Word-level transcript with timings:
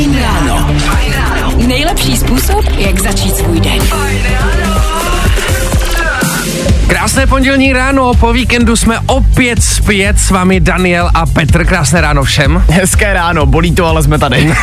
Fajn 0.00 0.16
ráno. 0.20 0.70
Nejlepší 1.66 2.16
způsob, 2.16 2.64
jak 2.78 3.00
začít 3.00 3.36
svůj 3.36 3.60
den. 3.60 3.80
Krásné 6.90 7.26
pondělní 7.26 7.72
ráno, 7.72 8.14
po 8.14 8.32
víkendu 8.32 8.76
jsme 8.76 8.98
opět 9.06 9.62
zpět 9.62 10.18
s 10.18 10.30
vámi 10.30 10.60
Daniel 10.60 11.10
a 11.14 11.26
Petr. 11.26 11.64
Krásné 11.64 12.00
ráno 12.00 12.24
všem. 12.24 12.64
Hezké 12.70 13.12
ráno, 13.12 13.46
bolí 13.46 13.72
to, 13.72 13.86
ale 13.86 14.02
jsme 14.02 14.18
tady. 14.18 14.54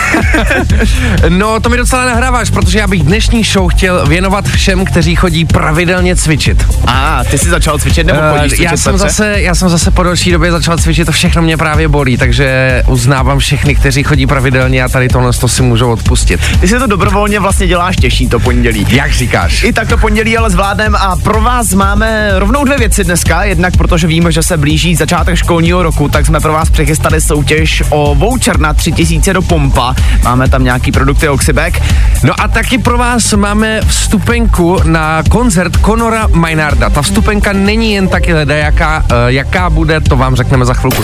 no, 1.30 1.60
to 1.60 1.70
mi 1.70 1.78
docela 1.78 2.06
nahráváš, 2.06 2.50
protože 2.50 2.80
já 2.80 2.88
bych 2.88 3.04
dnešní 3.04 3.44
show 3.44 3.70
chtěl 3.70 4.06
věnovat 4.08 4.48
všem, 4.48 4.86
kteří 4.86 5.16
chodí 5.16 5.46
pravidelně 5.46 6.16
cvičit. 6.16 6.66
A, 6.88 7.24
ty 7.24 7.38
jsi 7.38 7.50
začal 7.50 7.80
cvičit 7.80 8.08
nebo 8.08 8.20
chodíš 8.32 8.50
cvičit? 8.50 8.72
Já, 8.72 8.78
jsem 8.78 8.94
Petře? 8.94 9.08
zase, 9.08 9.42
já 9.42 9.56
jsem 9.56 9.70
zase 9.70 9.92
po 9.92 10.04
delší 10.04 10.32
době 10.32 10.52
začal 10.52 10.78
cvičit, 10.78 11.06
to 11.06 11.12
všechno 11.12 11.42
mě 11.42 11.58
právě 11.58 11.88
bolí, 11.88 12.18
takže 12.18 12.84
uznávám 12.88 13.40
všechny, 13.40 13.76
kteří 13.76 14.04
chodí 14.04 14.28
pravidelně 14.28 14.84
a 14.84 14.90
tady 14.90 15.08
tohle 15.10 15.34
to 15.34 15.48
si 15.48 15.64
můžou 15.64 15.92
odpustit. 15.92 16.40
Ty 16.60 16.68
si 16.68 16.80
to 16.80 16.88
dobrovolně 16.88 17.40
vlastně 17.40 17.68
děláš 17.68 17.96
těžší 17.96 18.28
to 18.28 18.40
pondělí. 18.40 18.88
Jak 18.90 19.14
říkáš? 19.14 19.64
I 19.64 19.74
tak 19.74 19.88
to 19.88 19.98
pondělí 19.98 20.38
ale 20.38 20.50
zvládnem 20.50 20.96
a 20.96 21.16
pro 21.16 21.42
vás 21.42 21.74
máme 21.74 22.17
rovnou 22.38 22.64
dvě 22.64 22.78
věci 22.78 23.04
dneska, 23.04 23.44
jednak 23.44 23.78
protože 23.78 24.08
víme, 24.08 24.32
že 24.32 24.44
se 24.44 24.58
blíží 24.58 24.96
začátek 24.96 25.36
školního 25.36 25.84
roku, 25.84 26.10
tak 26.10 26.26
jsme 26.26 26.40
pro 26.40 26.54
vás 26.54 26.70
přichystali 26.70 27.22
soutěž 27.22 27.84
o 27.90 28.16
voucher 28.16 28.60
na 28.60 28.74
3000 28.74 29.34
do 29.34 29.42
Pompa. 29.42 29.96
Máme 30.24 30.50
tam 30.50 30.64
nějaký 30.64 30.92
produkty 30.92 31.30
Oxybek. 31.30 31.82
No 32.24 32.34
a 32.42 32.48
taky 32.48 32.78
pro 32.78 32.98
vás 32.98 33.34
máme 33.34 33.82
vstupenku 33.82 34.80
na 34.84 35.24
koncert 35.30 35.78
Conora 35.86 36.28
Maynarda. 36.28 36.90
Ta 36.90 37.02
vstupenka 37.02 37.54
není 37.54 37.94
jen 37.94 38.08
taky 38.08 38.34
leda, 38.34 38.56
jaká, 38.56 39.00
uh, 39.00 39.28
jaká 39.28 39.70
bude, 39.70 40.02
to 40.02 40.18
vám 40.18 40.36
řekneme 40.36 40.66
za 40.66 40.74
chvilku. 40.74 41.04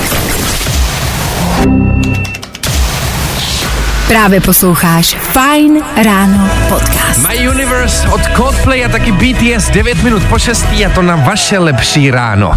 Právě 4.13 4.41
posloucháš 4.41 5.15
Fajn 5.15 5.81
ráno 6.03 6.49
podcast. 6.69 7.27
My 7.27 7.49
Universe 7.49 8.07
od 8.07 8.21
Coldplay 8.35 8.85
a 8.85 8.89
taky 8.89 9.11
BTS 9.11 9.69
9 9.69 10.03
minut 10.03 10.23
po 10.29 10.39
6 10.39 10.65
a 10.85 10.89
to 10.95 11.01
na 11.01 11.15
vaše 11.15 11.59
lepší 11.59 12.11
ráno. 12.11 12.51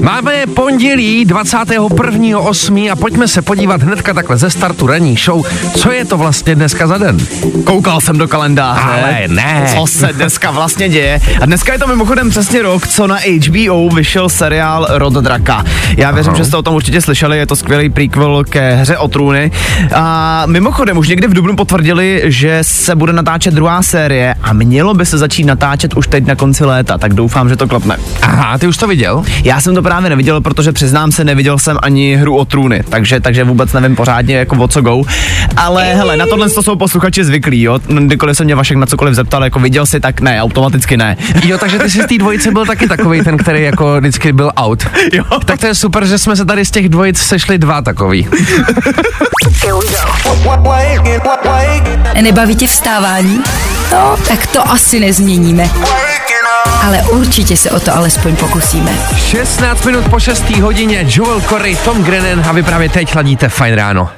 Máme 0.00 0.46
pondělí 0.54 1.26
21.8. 1.26 2.92
a 2.92 2.96
pojďme 2.96 3.28
se 3.28 3.42
podívat 3.42 3.82
hnedka 3.82 4.14
takhle 4.14 4.36
ze 4.36 4.50
startu 4.50 4.86
ranní 4.86 5.16
show, 5.16 5.46
co 5.76 5.92
je 5.92 6.04
to 6.04 6.16
vlastně 6.16 6.54
dneska 6.54 6.86
za 6.86 6.98
den. 6.98 7.18
Koukal 7.64 8.00
jsem 8.00 8.18
do 8.18 8.28
kalendáře. 8.28 8.80
Ale 8.80 9.22
ne. 9.28 9.66
Co 9.76 9.86
se 9.86 10.12
dneska 10.12 10.50
vlastně 10.50 10.88
děje. 10.88 11.20
A 11.40 11.46
dneska 11.46 11.72
je 11.72 11.78
to 11.78 11.86
mimochodem 11.86 12.30
přesně 12.30 12.62
rok, 12.62 12.86
co 12.86 13.06
na 13.06 13.16
HBO 13.16 13.88
vyšel 13.88 14.28
seriál 14.28 14.86
Rod 14.90 15.12
Draka. 15.12 15.64
Já 15.96 16.10
věřím, 16.10 16.30
Aha. 16.30 16.38
že 16.38 16.44
jste 16.44 16.56
o 16.56 16.62
tom 16.62 16.74
určitě 16.74 17.00
slyšeli, 17.00 17.38
je 17.38 17.46
to 17.46 17.56
skvělý 17.56 17.90
prequel 17.90 18.44
ke 18.48 18.74
hře 18.74 18.98
o 18.98 19.08
trůny. 19.08 19.50
A 19.94 20.42
mimochodem 20.46 20.98
už 20.98 21.08
někdy 21.08 21.26
v 21.26 21.34
Dubnu 21.34 21.56
potvrdili, 21.56 22.22
že 22.24 22.58
se 22.62 22.96
bude 22.96 23.12
natáčet 23.12 23.54
druhá 23.54 23.82
série 23.82 24.34
a 24.42 24.52
mělo 24.52 24.94
by 24.94 25.06
se 25.06 25.18
začít 25.18 25.44
natáčet 25.44 25.94
už 25.94 26.06
teď 26.06 26.26
na 26.26 26.36
konci 26.36 26.64
léta, 26.64 26.98
tak 26.98 27.14
doufám, 27.14 27.48
že 27.48 27.56
to 27.56 27.68
klapne. 27.68 27.91
Aha, 28.22 28.58
ty 28.58 28.66
už 28.66 28.76
to 28.76 28.86
viděl? 28.86 29.24
Já 29.44 29.60
jsem 29.60 29.74
to 29.74 29.82
právě 29.82 30.10
neviděl, 30.10 30.40
protože 30.40 30.72
přiznám 30.72 31.12
se, 31.12 31.24
neviděl 31.24 31.58
jsem 31.58 31.78
ani 31.82 32.16
hru 32.16 32.36
o 32.36 32.44
trůny, 32.44 32.82
takže, 32.88 33.20
takže 33.20 33.44
vůbec 33.44 33.72
nevím 33.72 33.96
pořádně 33.96 34.36
jako 34.36 34.56
o 34.56 34.68
co 34.68 34.80
go. 34.80 35.02
Ale 35.56 35.94
hele, 35.94 36.16
na 36.16 36.26
tohle 36.26 36.50
to 36.50 36.62
jsou 36.62 36.76
posluchači 36.76 37.24
zvyklí, 37.24 37.62
jo. 37.62 37.78
Kdykoliv 37.86 38.36
se 38.36 38.44
mě 38.44 38.54
Vašek 38.54 38.76
na 38.76 38.86
cokoliv 38.86 39.14
zeptal, 39.14 39.44
jako 39.44 39.58
viděl 39.58 39.86
si, 39.86 40.00
tak 40.00 40.20
ne, 40.20 40.42
automaticky 40.42 40.96
ne. 40.96 41.16
Jo, 41.44 41.58
takže 41.58 41.78
ty 41.78 41.90
jsi 41.90 42.02
z 42.02 42.06
té 42.06 42.18
dvojice 42.18 42.50
byl 42.50 42.66
taky 42.66 42.88
takový 42.88 43.22
ten, 43.22 43.36
který 43.36 43.62
jako 43.62 44.00
vždycky 44.00 44.32
byl 44.32 44.52
out. 44.56 44.86
Jo. 45.12 45.24
Tak 45.44 45.60
to 45.60 45.66
je 45.66 45.74
super, 45.74 46.06
že 46.06 46.18
jsme 46.18 46.36
se 46.36 46.44
tady 46.44 46.64
z 46.64 46.70
těch 46.70 46.88
dvojic 46.88 47.18
sešli 47.18 47.58
dva 47.58 47.82
takový. 47.82 48.28
Nebaví 52.22 52.56
tě 52.56 52.66
vstávání? 52.66 53.40
No, 53.92 54.16
tak 54.28 54.46
to 54.46 54.68
asi 54.70 55.00
nezměníme. 55.00 55.70
Ale 56.82 57.02
určitě 57.02 57.56
se 57.56 57.70
o 57.70 57.80
to 57.80 57.96
alespoň 57.96 58.36
pokusíme. 58.36 58.92
16 59.16 59.84
minut 59.84 60.04
po 60.10 60.20
6. 60.20 60.50
hodině 60.50 61.06
Joel 61.08 61.40
Corey, 61.40 61.76
Tom 61.76 62.04
Grennan 62.04 62.44
a 62.48 62.52
vy 62.52 62.62
právě 62.62 62.88
teď 62.88 63.14
hladíte 63.14 63.48
fajn 63.48 63.74
ráno. 63.74 64.08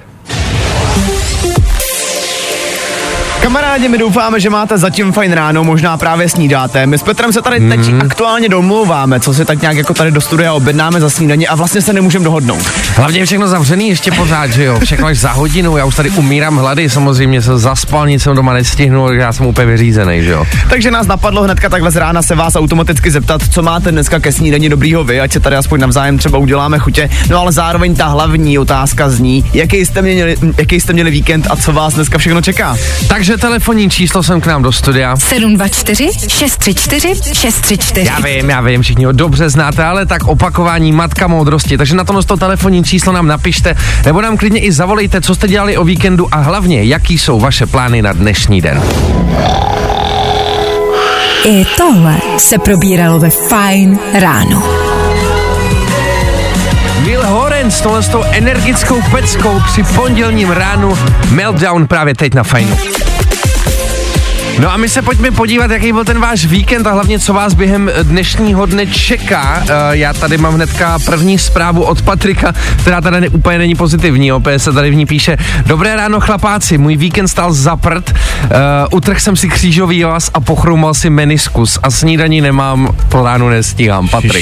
Kamarádi, 3.45 3.89
my 3.89 3.99
doufáme, 3.99 4.41
že 4.41 4.51
máte 4.51 4.79
zatím 4.79 5.13
fajn 5.13 5.33
ráno, 5.33 5.65
možná 5.65 5.97
právě 5.97 6.29
snídáte. 6.29 6.87
My 6.87 6.99
s 6.99 7.03
Petrem 7.03 7.33
se 7.33 7.43
tady 7.43 7.69
teď 7.69 7.81
Mhm. 7.89 8.01
aktuálně 8.01 8.49
domlouváme, 8.49 9.21
co 9.21 9.35
si 9.35 9.45
tak 9.45 9.61
nějak 9.61 9.77
jako 9.77 9.95
tady 9.95 10.11
do 10.11 10.21
studia 10.21 10.53
objednáme 10.53 11.01
za 11.01 11.11
snídaní 11.11 11.49
a 11.49 11.55
vlastně 11.55 11.83
se 11.83 11.93
nemůžeme 11.93 12.25
dohodnout. 12.25 12.63
Hlavně 12.97 13.19
je 13.19 13.27
všechno 13.27 13.49
zavřený 13.49 13.89
ještě 13.89 14.11
pořád, 14.13 14.47
že 14.51 14.65
jo? 14.65 14.81
Všechno 14.85 15.07
až 15.07 15.19
za 15.19 15.33
hodinu, 15.33 15.77
já 15.77 15.85
už 15.85 15.95
tady 15.95 16.11
umírám 16.11 16.57
hlady, 16.57 16.91
samozřejmě 16.91 17.43
se 17.43 17.59
zaspal, 17.59 18.07
nic 18.09 18.23
jsem 18.23 18.37
doma 18.37 18.53
nestihnu, 18.53 19.13
já 19.13 19.33
jsem 19.33 19.47
úplně 19.47 19.67
vyřízený, 19.67 20.23
že 20.23 20.31
jo? 20.31 20.47
Takže 20.69 20.91
nás 20.91 21.07
napadlo 21.07 21.43
hnedka 21.43 21.69
takhle 21.69 21.91
z 21.91 21.97
rána 21.97 22.23
se 22.23 22.35
vás 22.35 22.57
automaticky 22.57 23.11
zeptat, 23.11 23.41
co 23.51 23.63
máte 23.63 23.93
dneska 23.93 24.21
ke 24.21 24.33
snídani 24.33 24.69
dobrýho 24.69 25.05
vy, 25.05 25.21
ať 25.21 25.33
se 25.33 25.41
tady 25.41 25.57
aspoň 25.57 25.81
navzájem 25.81 26.19
třeba 26.19 26.39
uděláme 26.39 26.79
chutě. 26.79 27.11
No 27.31 27.39
ale 27.41 27.53
zároveň 27.53 27.95
ta 27.97 28.07
hlavní 28.07 28.59
otázka 28.59 29.09
zní, 29.11 29.45
jaký 29.53 29.77
jste 29.77 30.03
měli, 30.03 30.37
jaký 30.59 30.81
jste 30.81 30.93
měli 30.93 31.11
víkend 31.11 31.47
a 31.51 31.57
co 31.57 31.73
vás 31.73 31.95
dneska 31.95 32.19
všechno 32.19 32.43
čeká. 32.43 32.77
Takže 33.09 33.34
telefonní 33.39 33.91
číslo 33.91 34.23
jsem 34.23 34.41
k 34.41 34.47
nám 34.47 34.63
do 34.63 34.73
studia. 34.73 35.17
724 35.17 36.11
634 36.29 37.35
634. 37.35 38.07
Já 38.07 38.21
vím, 38.21 38.51
já 38.51 38.61
vím, 38.61 38.83
všichni 38.83 39.05
ho 39.05 39.13
dobře 39.13 39.51
znáte, 39.51 39.85
ale 39.85 40.07
tak 40.07 40.25
opakování 40.25 40.93
matka 40.93 41.27
moudrosti. 41.27 41.79
Takže 41.79 41.97
na 41.97 42.05
tohle 42.05 42.23
to 42.23 42.37
telefonní 42.37 42.85
číslo 42.85 43.13
nám 43.13 43.27
napište, 43.27 43.77
nebo 44.05 44.21
nám 44.21 44.37
klidně 44.37 44.61
i 44.61 44.73
zavolejte, 44.73 45.21
co 45.21 45.35
jste 45.35 45.49
dělali 45.49 45.77
o 45.77 45.85
víkendu 45.85 46.35
a 46.35 46.37
hlavně, 46.37 46.85
jaký 46.85 47.19
jsou 47.19 47.41
vaše 47.41 47.67
plány 47.67 48.03
na 48.03 48.13
dnešní 48.13 48.61
den. 48.61 48.83
I 51.45 51.67
tohle 51.77 52.17
se 52.39 52.59
probíralo 52.59 53.19
ve 53.19 53.31
Fajn 53.31 53.99
ráno. 54.21 54.63
Will 57.05 57.27
Horan 57.27 57.71
s 57.71 57.81
tohle 57.81 58.03
s 58.03 58.09
tou 58.09 58.23
energickou 58.23 59.03
peckou 59.11 59.61
při 59.67 59.83
pondělním 59.83 60.51
ránu 60.51 60.99
Meltdown 61.31 61.87
právě 61.87 62.15
teď 62.15 62.35
na 62.35 62.43
fajnu. 62.43 62.77
No 64.59 64.73
a 64.73 64.77
my 64.77 64.89
se 64.89 65.03
pojďme 65.03 65.31
podívat, 65.31 65.71
jaký 65.71 65.93
byl 65.93 66.05
ten 66.05 66.21
váš 66.21 66.47
víkend 66.47 66.87
a 66.87 66.93
hlavně, 66.93 67.19
co 67.19 67.35
vás 67.35 67.55
během 67.55 67.91
dnešního 68.03 68.67
dne 68.67 68.87
čeká. 68.87 69.63
Uh, 69.63 69.69
já 69.91 70.13
tady 70.13 70.39
mám 70.39 70.55
hnedka 70.55 70.99
první 70.99 71.39
zprávu 71.39 71.83
od 71.83 72.03
Patrika, 72.03 72.53
která 72.81 73.01
tady 73.01 73.21
ne, 73.21 73.29
úplně 73.29 73.59
není 73.59 73.75
pozitivní. 73.75 74.33
Opět 74.33 74.59
se 74.59 74.73
tady 74.73 74.91
v 74.91 74.95
ní 74.95 75.07
píše, 75.07 75.37
dobré 75.67 75.97
ráno 75.97 76.21
chlapáci, 76.21 76.79
můj 76.79 76.97
víkend 76.97 77.29
stál 77.29 77.53
za 77.53 77.77
prd, 77.77 78.11
uh, 78.11 78.49
utrhl 78.91 79.21
jsem 79.21 79.37
si 79.37 79.49
křížový 79.49 80.05
vás 80.05 80.31
a 80.35 80.41
pochrumal 80.41 80.95
si 80.95 81.11
meniskus 81.11 81.79
a 81.83 81.91
snídaní 81.91 82.41
nemám, 82.41 82.89
plánu 83.09 83.49
nestíhám, 83.49 84.09
Patrik. 84.09 84.33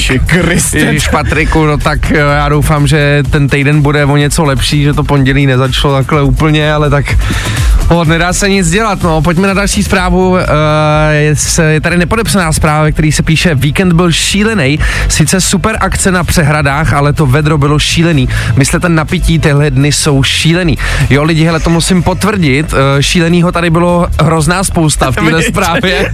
Ježiš 0.86 1.08
Patriku, 1.08 1.66
no 1.66 1.78
tak 1.78 2.10
eh, 2.12 2.16
já 2.16 2.48
doufám, 2.48 2.86
že 2.86 3.22
ten 3.30 3.48
týden 3.48 3.82
bude 3.82 4.04
o 4.04 4.16
něco 4.16 4.44
lepší, 4.44 4.82
že 4.82 4.94
to 4.94 5.04
pondělí 5.04 5.46
nezačalo 5.46 5.94
takhle 5.94 6.22
úplně, 6.22 6.72
ale 6.72 6.90
tak 6.90 7.04
oh, 7.88 8.04
nedá 8.04 8.32
se 8.32 8.48
nic 8.48 8.70
dělat, 8.70 9.02
no. 9.02 9.22
Pojďme 9.22 9.48
na 9.48 9.54
další 9.54 9.82
zprávu. 9.82 10.01
Uh, 10.10 10.38
je, 11.10 11.36
se- 11.36 11.72
je 11.72 11.80
tady 11.80 11.96
nepodepsaná 11.96 12.52
zpráva, 12.52 12.82
ve 12.82 12.92
který 12.92 13.12
se 13.12 13.22
píše, 13.22 13.54
víkend 13.54 13.92
byl 13.92 14.12
šílený, 14.12 14.78
sice 15.08 15.40
super 15.40 15.76
akce 15.80 16.10
na 16.10 16.24
přehradách, 16.24 16.92
ale 16.92 17.12
to 17.12 17.26
vedro 17.26 17.58
bylo 17.58 17.78
šílený. 17.78 18.28
Myslíte, 18.56 18.88
napití 18.88 19.38
tyhle 19.38 19.70
dny 19.70 19.92
jsou 19.92 20.22
šílený. 20.22 20.78
Jo, 21.10 21.22
lidi, 21.22 21.44
hele, 21.44 21.60
to 21.60 21.70
musím 21.70 22.02
potvrdit, 22.02 22.72
uh, 22.72 22.78
šílenýho 23.00 23.52
tady 23.52 23.70
bylo 23.70 24.06
hrozná 24.20 24.64
spousta 24.64 25.10
v 25.10 25.14
téhle 25.14 25.42
zprávě. 25.42 26.12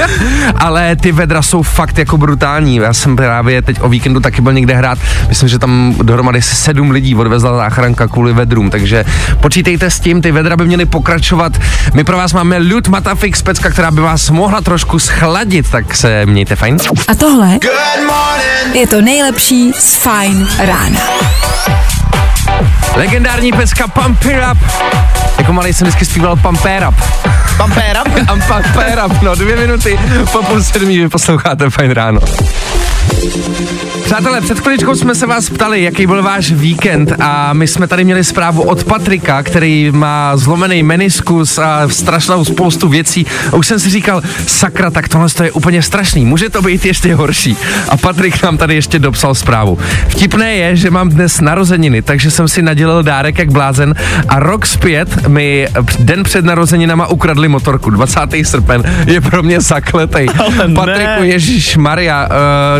ale 0.56 0.96
ty 0.96 1.12
vedra 1.12 1.42
jsou 1.42 1.62
fakt 1.62 1.98
jako 1.98 2.18
brutální. 2.18 2.76
Já 2.76 2.92
jsem 2.92 3.16
právě 3.16 3.62
teď 3.62 3.76
o 3.80 3.88
víkendu 3.88 4.20
taky 4.20 4.42
byl 4.42 4.52
někde 4.52 4.74
hrát. 4.74 4.98
Myslím, 5.28 5.48
že 5.48 5.58
tam 5.58 5.94
dohromady 6.02 6.42
se 6.42 6.56
sedm 6.56 6.90
lidí 6.90 7.14
odvezla 7.14 7.56
záchranka 7.56 8.08
kvůli 8.08 8.32
vedrům, 8.32 8.70
takže 8.70 9.04
počítejte 9.40 9.90
s 9.90 10.00
tím, 10.00 10.22
ty 10.22 10.32
vedra 10.32 10.56
by 10.56 10.64
měly 10.64 10.86
pokračovat. 10.86 11.52
My 11.94 12.04
pro 12.04 12.16
vás 12.16 12.32
máme 12.32 12.58
Lud 12.58 12.88
Matafix 13.30 13.42
pecka, 13.42 13.70
která 13.70 13.90
by 13.90 14.00
vás 14.00 14.30
mohla 14.30 14.60
trošku 14.60 14.98
schladit, 14.98 15.70
tak 15.70 15.96
se 15.96 16.26
mějte 16.26 16.56
fajn. 16.56 16.76
A 17.08 17.14
tohle 17.14 17.58
je 18.72 18.86
to 18.86 19.00
nejlepší 19.00 19.72
z 19.72 19.94
Fajn 19.94 20.48
rána. 20.58 21.00
Legendární 22.96 23.52
pecka 23.52 23.88
Pump 23.88 24.24
It 24.24 24.36
Up. 24.52 24.58
Jako 25.38 25.52
malý 25.52 25.72
jsem 25.72 25.86
vždycky 25.86 26.04
zpíval 26.04 26.36
Pump 26.36 26.60
It 26.60 26.88
Up. 26.88 26.94
Pampéra? 27.56 28.00
A 28.28 28.32
Pump 28.32 28.76
It 28.92 28.98
Up, 29.06 29.22
no 29.22 29.34
dvě 29.34 29.56
minuty 29.56 29.98
po 30.32 30.42
půl 30.42 30.62
sedmí 30.62 30.98
vy 30.98 31.08
posloucháte 31.08 31.70
fajn 31.70 31.90
ráno. 31.90 32.20
Přátelé, 34.10 34.40
před 34.40 34.60
chviličkou 34.60 34.94
jsme 34.94 35.14
se 35.14 35.26
vás 35.26 35.50
ptali, 35.50 35.82
jaký 35.82 36.06
byl 36.06 36.22
váš 36.22 36.52
víkend 36.52 37.12
a 37.20 37.52
my 37.52 37.66
jsme 37.66 37.86
tady 37.86 38.04
měli 38.04 38.24
zprávu 38.24 38.62
od 38.62 38.84
Patrika, 38.84 39.42
který 39.42 39.90
má 39.90 40.36
zlomený 40.36 40.82
meniskus 40.82 41.58
a 41.58 41.88
strašnou 41.88 42.44
spoustu 42.44 42.88
věcí. 42.88 43.26
A 43.52 43.56
už 43.56 43.66
jsem 43.66 43.78
si 43.78 43.90
říkal, 43.90 44.22
sakra, 44.46 44.90
tak 44.90 45.08
tohle 45.08 45.28
je 45.42 45.52
úplně 45.52 45.82
strašný, 45.82 46.24
může 46.24 46.48
to 46.48 46.62
být 46.62 46.86
ještě 46.86 47.14
horší. 47.14 47.56
A 47.88 47.96
Patrik 47.96 48.42
nám 48.42 48.56
tady 48.56 48.74
ještě 48.74 48.98
dopsal 48.98 49.34
zprávu. 49.34 49.78
Vtipné 50.08 50.54
je, 50.54 50.76
že 50.76 50.90
mám 50.90 51.08
dnes 51.08 51.40
narozeniny, 51.40 52.02
takže 52.02 52.30
jsem 52.30 52.48
si 52.48 52.62
nadělil 52.62 53.02
dárek 53.02 53.38
jak 53.38 53.52
blázen 53.52 53.94
a 54.28 54.38
rok 54.38 54.66
zpět 54.66 55.28
mi 55.28 55.68
den 55.98 56.22
před 56.22 56.44
narozeninama 56.44 57.06
ukradli 57.06 57.48
motorku. 57.48 57.90
20. 57.90 58.20
srpen 58.42 58.82
je 59.06 59.20
pro 59.20 59.42
mě 59.42 59.60
zakletej. 59.60 60.28
Patriku, 60.74 61.22
Ježíš 61.22 61.76
Maria, 61.76 62.28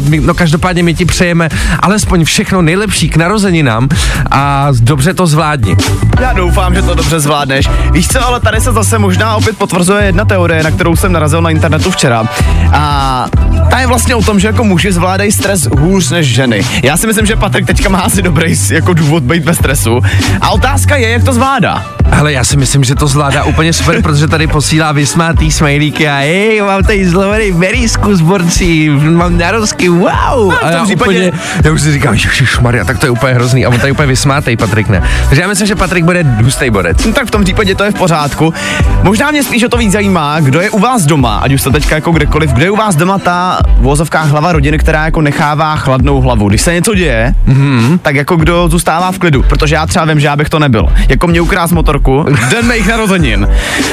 uh, 0.09 0.15
no 0.27 0.35
každopádně 0.35 0.83
my 0.83 0.95
ti 0.95 1.05
přejeme 1.21 1.49
alespoň 1.81 2.25
všechno 2.25 2.63
nejlepší 2.63 3.09
k 3.09 3.17
narozeninám 3.17 3.89
a 4.31 4.69
dobře 4.81 5.15
to 5.15 5.27
zvládni. 5.27 5.77
Já 6.21 6.33
doufám, 6.33 6.75
že 6.75 6.83
to 6.83 6.95
dobře 6.95 7.21
zvládneš. 7.21 7.69
Víš 7.93 8.09
co, 8.09 8.27
ale 8.27 8.41
tady 8.41 8.61
se 8.61 8.73
zase 8.73 8.99
možná 8.99 9.37
opět 9.37 9.59
potvrzuje 9.59 10.05
jedna 10.05 10.25
teorie, 10.25 10.63
na 10.63 10.71
kterou 10.71 10.97
jsem 10.97 11.13
narazil 11.13 11.43
na 11.43 11.51
internetu 11.51 11.91
včera. 11.91 12.25
A 12.73 13.27
ta 13.71 13.79
je 13.79 13.87
vlastně 13.87 14.15
o 14.15 14.23
tom, 14.23 14.41
že 14.41 14.47
jako 14.47 14.65
muži 14.65 14.93
zvládají 14.93 15.33
stres 15.33 15.69
hůř 15.79 16.11
než 16.11 16.27
ženy. 16.27 16.63
Já 16.83 16.97
si 16.97 17.07
myslím, 17.07 17.27
že 17.27 17.37
Patrik 17.37 17.67
teďka 17.67 17.89
má 17.89 18.01
asi 18.01 18.23
dobrý 18.23 18.55
jako 18.71 18.95
důvod 18.95 19.23
být 19.23 19.45
ve 19.45 19.55
stresu. 19.55 20.01
A 20.41 20.51
otázka 20.51 20.97
je, 20.97 21.09
jak 21.09 21.25
to 21.25 21.33
zvládá. 21.33 21.85
Ale 22.19 22.33
já 22.33 22.45
si 22.45 22.57
myslím, 22.57 22.85
že 22.85 22.95
to 22.95 23.07
zvládá 23.07 23.45
úplně 23.45 23.73
super, 23.73 24.03
protože 24.03 24.29
tady 24.29 24.47
posílá 24.47 24.93
vysmátý 24.93 25.53
smajlíky 25.53 26.09
a 26.09 26.17
hej, 26.17 26.61
mám 26.61 26.83
tady 26.83 27.09
zlomený 27.11 27.53
merisku 27.53 28.15
z 28.17 28.21
borcí, 28.21 28.89
mám 28.91 29.39
narozky, 29.39 29.89
wow. 29.89 30.55
A 30.63 30.71
já, 30.71 30.85
případě... 30.85 31.10
úplně, 31.11 31.33
já 31.65 31.73
už 31.73 31.83
si 31.83 31.93
říkám, 31.93 32.17
Maria, 32.61 32.85
tak 32.85 32.99
to 32.99 33.07
je 33.07 33.11
úplně 33.11 33.35
hrozný. 33.35 33.67
A 33.67 33.69
on 33.69 33.79
tady 33.79 33.93
úplně 33.93 34.09
vysmátej, 34.09 34.57
Patrik 34.57 34.89
ne. 34.89 35.03
Takže 35.29 35.43
já 35.43 35.49
myslím, 35.49 35.67
že 35.67 35.77
Patrik 35.77 36.05
bude 36.05 36.23
hustý 36.23 36.71
borec. 36.71 37.05
No, 37.05 37.13
tak 37.13 37.27
v 37.27 37.31
tom 37.31 37.45
případě 37.45 37.75
to 37.75 37.85
je 37.85 37.91
v 37.91 37.95
pořádku. 37.95 38.55
Možná 39.03 39.31
mě 39.31 39.43
spíš 39.43 39.65
o 39.65 39.69
to 39.69 39.77
víc 39.77 39.93
zajímá, 39.93 40.41
kdo 40.41 40.61
je 40.61 40.71
u 40.71 40.79
vás 40.79 41.03
doma, 41.03 41.39
ať 41.39 41.53
už 41.53 41.63
to 41.63 41.71
teďka 41.71 41.95
jako 41.95 42.13
kdekoliv, 42.13 42.53
kdo 42.53 42.65
je 42.65 42.71
u 42.71 42.77
vás 42.77 42.97
doma 42.97 43.19
ta 43.19 43.59
vozovká 43.77 44.23
hlava 44.23 44.53
rodiny, 44.53 44.79
která 44.79 45.05
jako 45.05 45.21
nechává 45.21 45.77
chladnou 45.77 46.21
hlavu. 46.21 46.49
Když 46.49 46.63
se 46.63 46.73
něco 46.73 46.95
děje, 46.95 47.35
mm-hmm. 47.49 47.99
tak 47.99 48.15
jako 48.15 48.37
kdo 48.37 48.69
zůstává 48.69 49.13
v 49.13 49.19
klidu, 49.19 49.43
protože 49.43 49.75
já 49.75 49.87
třeba 49.87 50.05
vím, 50.05 50.21
že 50.21 50.27
já 50.27 50.37
bych 50.37 50.49
to 50.49 50.59
nebyl. 50.59 50.87
Jako 51.09 51.27
mě 51.27 51.41
ukrást 51.41 51.73
motorku, 51.73 52.27
den 52.51 52.69
mých 52.69 52.89
narozenin. 52.89 53.49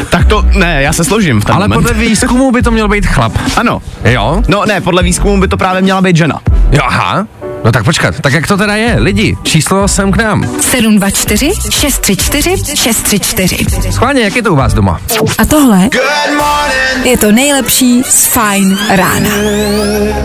Tak 0.09 0.25
to, 0.25 0.45
ne, 0.53 0.83
já 0.83 0.93
se 0.93 1.03
složím 1.03 1.41
v 1.41 1.45
ten 1.45 1.55
Ale 1.55 1.67
moment. 1.67 1.83
podle 1.83 1.93
výzkumu 1.93 2.51
by 2.51 2.61
to 2.61 2.71
měl 2.71 2.87
být 2.87 3.05
chlap. 3.05 3.31
Ano. 3.55 3.81
Jo? 4.05 4.41
No 4.47 4.65
ne, 4.65 4.81
podle 4.81 5.03
výzkumu 5.03 5.41
by 5.41 5.47
to 5.47 5.57
právě 5.57 5.81
měla 5.81 6.01
být 6.01 6.15
žena. 6.15 6.39
Jo, 6.71 6.81
aha. 6.85 7.06
No 7.63 7.71
tak 7.71 7.83
počkat, 7.83 8.19
tak 8.21 8.33
jak 8.33 8.47
to 8.47 8.57
teda 8.57 8.75
je? 8.75 8.95
Lidi, 8.99 9.37
číslo 9.43 9.87
sem 9.87 10.11
k 10.11 10.17
nám. 10.17 10.61
724 10.61 11.51
634 11.69 12.75
634. 12.75 13.91
Schválně, 13.91 14.21
jak 14.21 14.35
je 14.35 14.43
to 14.43 14.53
u 14.53 14.55
vás 14.55 14.73
doma? 14.73 15.01
A 15.37 15.45
tohle 15.45 15.89
je 17.03 17.17
to 17.17 17.31
nejlepší 17.31 18.03
z 18.03 18.25
Fine 18.25 18.75
rána. 18.89 19.29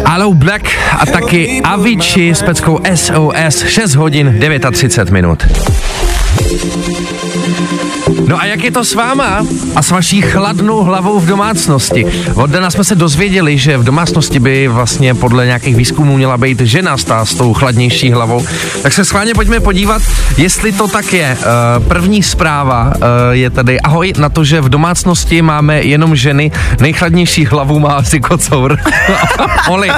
Alou 0.04 0.34
Black 0.34 0.64
a 0.98 1.06
taky 1.06 1.60
Avicii 1.64 2.34
s 2.34 2.42
peckou 2.42 2.80
SOS 2.94 3.64
6 3.66 3.94
hodin 3.94 4.40
39 4.72 5.10
minut. 5.10 5.42
No 8.28 8.40
a 8.40 8.44
jak 8.44 8.64
je 8.64 8.70
to 8.70 8.84
s 8.84 8.94
váma 8.94 9.46
a 9.76 9.82
s 9.82 9.90
vaší 9.90 10.22
chladnou 10.22 10.82
hlavou 10.82 11.20
v 11.20 11.26
domácnosti? 11.26 12.06
Od 12.34 12.50
Dana 12.50 12.70
jsme 12.70 12.84
se 12.84 12.94
dozvěděli, 12.94 13.58
že 13.58 13.78
v 13.78 13.84
domácnosti 13.84 14.38
by 14.38 14.68
vlastně 14.68 15.14
podle 15.14 15.46
nějakých 15.46 15.76
výzkumů 15.76 16.16
měla 16.16 16.38
být 16.38 16.60
žena 16.60 16.96
stá 16.96 17.24
s 17.24 17.34
tou 17.34 17.54
chladnější 17.54 18.10
hlavou. 18.10 18.46
Tak 18.82 18.92
se 18.92 19.04
schválně 19.04 19.34
pojďme 19.34 19.60
podívat, 19.60 20.02
jestli 20.36 20.72
to 20.72 20.88
tak 20.88 21.12
je. 21.12 21.36
Uh, 21.40 21.84
první 21.86 22.22
zpráva 22.22 22.92
uh, 22.96 23.02
je 23.30 23.50
tady, 23.50 23.80
ahoj, 23.80 24.12
na 24.18 24.28
to, 24.28 24.44
že 24.44 24.60
v 24.60 24.68
domácnosti 24.68 25.42
máme 25.42 25.82
jenom 25.82 26.16
ženy, 26.16 26.50
nejchladnější 26.80 27.46
hlavu 27.46 27.78
má 27.78 27.92
asi 27.92 28.20
kocour. 28.20 28.78
Oli. 29.68 29.90
uh, 29.90 29.96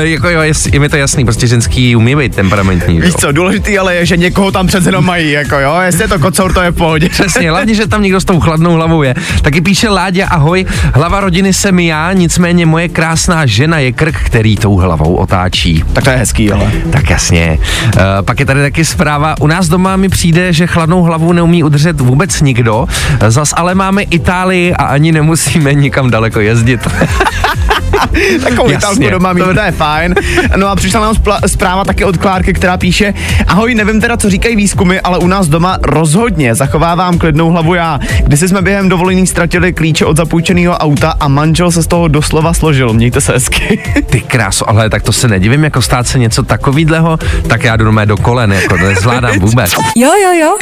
jako 0.00 0.28
jo, 0.28 0.40
je, 0.40 0.52
je 0.72 0.80
mi 0.80 0.88
to 0.88 0.96
jasný, 0.96 1.24
prostě 1.24 1.46
ženský 1.46 1.96
umí 1.96 2.16
být 2.16 2.34
temperamentní. 2.34 3.00
Víš 3.00 3.14
co, 3.14 3.32
důležitý 3.32 3.78
ale 3.78 3.94
je, 3.94 4.06
že 4.06 4.16
někoho 4.28 4.50
tam 4.50 4.66
přece 4.66 4.88
jenom 4.88 5.04
mají, 5.04 5.30
jako 5.30 5.58
jo, 5.58 5.76
jestli 5.84 6.04
je 6.04 6.08
to 6.08 6.18
kocour, 6.18 6.52
to 6.52 6.62
je 6.62 6.70
v 6.70 6.74
pohodě. 6.74 7.08
Přesně, 7.08 7.50
hlavně, 7.50 7.74
že 7.74 7.86
tam 7.86 8.02
někdo 8.02 8.20
s 8.20 8.24
tou 8.24 8.40
chladnou 8.40 8.72
hlavou 8.72 9.02
je. 9.02 9.14
Taky 9.42 9.60
píše 9.60 9.88
Láďa, 9.88 10.26
ahoj, 10.26 10.66
hlava 10.94 11.20
rodiny 11.20 11.52
jsem 11.52 11.78
já, 11.78 12.12
nicméně 12.12 12.66
moje 12.66 12.88
krásná 12.88 13.46
žena 13.46 13.78
je 13.78 13.92
krk, 13.92 14.16
který 14.24 14.56
tou 14.56 14.76
hlavou 14.76 15.14
otáčí. 15.14 15.84
Tak 15.92 16.04
to 16.04 16.10
je 16.10 16.16
hezký, 16.16 16.52
ale. 16.52 16.72
Tak 16.90 17.10
jasně. 17.10 17.58
Uh, 17.84 18.02
pak 18.22 18.40
je 18.40 18.46
tady 18.46 18.60
taky 18.60 18.84
zpráva, 18.84 19.34
u 19.40 19.46
nás 19.46 19.68
doma 19.68 19.96
mi 19.96 20.08
přijde, 20.08 20.52
že 20.52 20.66
chladnou 20.66 21.02
hlavu 21.02 21.32
neumí 21.32 21.64
udržet 21.64 22.00
vůbec 22.00 22.40
nikdo, 22.40 22.86
zas 23.28 23.54
ale 23.56 23.74
máme 23.74 24.02
Itálii 24.02 24.74
a 24.74 24.84
ani 24.84 25.12
nemusíme 25.12 25.74
nikam 25.74 26.10
daleko 26.10 26.40
jezdit. 26.40 26.80
Takovou 28.44 28.70
italskou 28.70 29.10
doma 29.10 29.32
mít, 29.32 29.44
to 29.54 29.60
je 29.60 29.72
fajn. 29.72 30.14
No 30.56 30.68
a 30.68 30.76
přišla 30.76 31.00
nám 31.00 31.14
zpráva 31.46 31.84
taky 31.84 32.04
od 32.04 32.16
Klárky, 32.16 32.52
která 32.52 32.76
píše, 32.76 33.14
ahoj, 33.46 33.74
nevím 33.74 34.00
teda, 34.00 34.16
co 34.18 34.30
říkají 34.30 34.56
výzkumy, 34.56 34.98
ale 35.04 35.18
u 35.18 35.26
nás 35.26 35.48
doma 35.48 35.78
rozhodně 35.82 36.54
zachovávám 36.54 37.18
klidnou 37.18 37.50
hlavu 37.50 37.74
já. 37.74 37.98
Když 38.24 38.40
jsme 38.40 38.62
během 38.62 38.88
dovolení 38.88 39.26
ztratili 39.26 39.72
klíče 39.72 40.04
od 40.04 40.16
zapůjčeného 40.16 40.74
auta 40.74 41.14
a 41.20 41.28
manžel 41.28 41.70
se 41.70 41.82
z 41.82 41.86
toho 41.86 42.08
doslova 42.08 42.54
složil. 42.54 42.92
Mějte 42.92 43.20
se 43.20 43.32
hezky. 43.32 43.82
Ty 44.10 44.20
kráso, 44.20 44.70
ale 44.70 44.90
tak 44.90 45.02
to 45.02 45.12
se 45.12 45.28
nedivím, 45.28 45.64
jako 45.64 45.82
stát 45.82 46.06
se 46.06 46.18
něco 46.18 46.42
takovýhleho, 46.42 47.18
tak 47.48 47.64
já 47.64 47.76
jdu 47.76 47.92
do 48.04 48.16
kolen, 48.16 48.52
jako 48.52 48.78
to 48.78 48.84
nezvládám 48.84 49.38
vůbec. 49.40 49.74
Jo, 49.96 50.10
jo, 50.22 50.32
jo. 50.32 50.56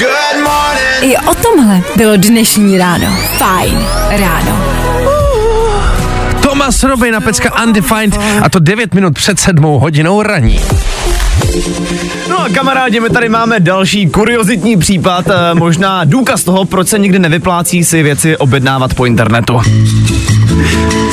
I 1.01 1.17
o 1.17 1.35
tomhle 1.35 1.81
bylo 1.97 2.17
dnešní 2.17 2.79
ráno. 2.79 3.07
Fajn 3.39 3.79
ráno. 4.11 4.77
Thomas 6.41 6.83
Robin 6.83 7.17
a 7.17 7.21
pecka 7.21 7.63
Undefined 7.65 8.19
a 8.43 8.49
to 8.49 8.59
9 8.59 8.95
minut 8.95 9.15
před 9.15 9.41
sedmou 9.41 9.79
hodinou 9.79 10.23
raní. 10.23 10.61
No 12.29 12.41
a 12.45 12.49
kamarádi, 12.49 13.01
my 13.01 13.11
tady 13.11 13.29
máme 13.29 13.61
další 13.61 14.07
kuriozitní 14.07 14.77
případ, 14.77 15.25
eh, 15.29 15.55
možná 15.55 16.05
důkaz 16.05 16.45
toho, 16.45 16.65
proč 16.65 16.89
se 16.89 16.99
nikdy 16.99 17.19
nevyplácí 17.19 17.85
si 17.85 18.03
věci 18.03 18.37
objednávat 18.37 18.95
po 18.95 19.07
internetu. 19.07 19.61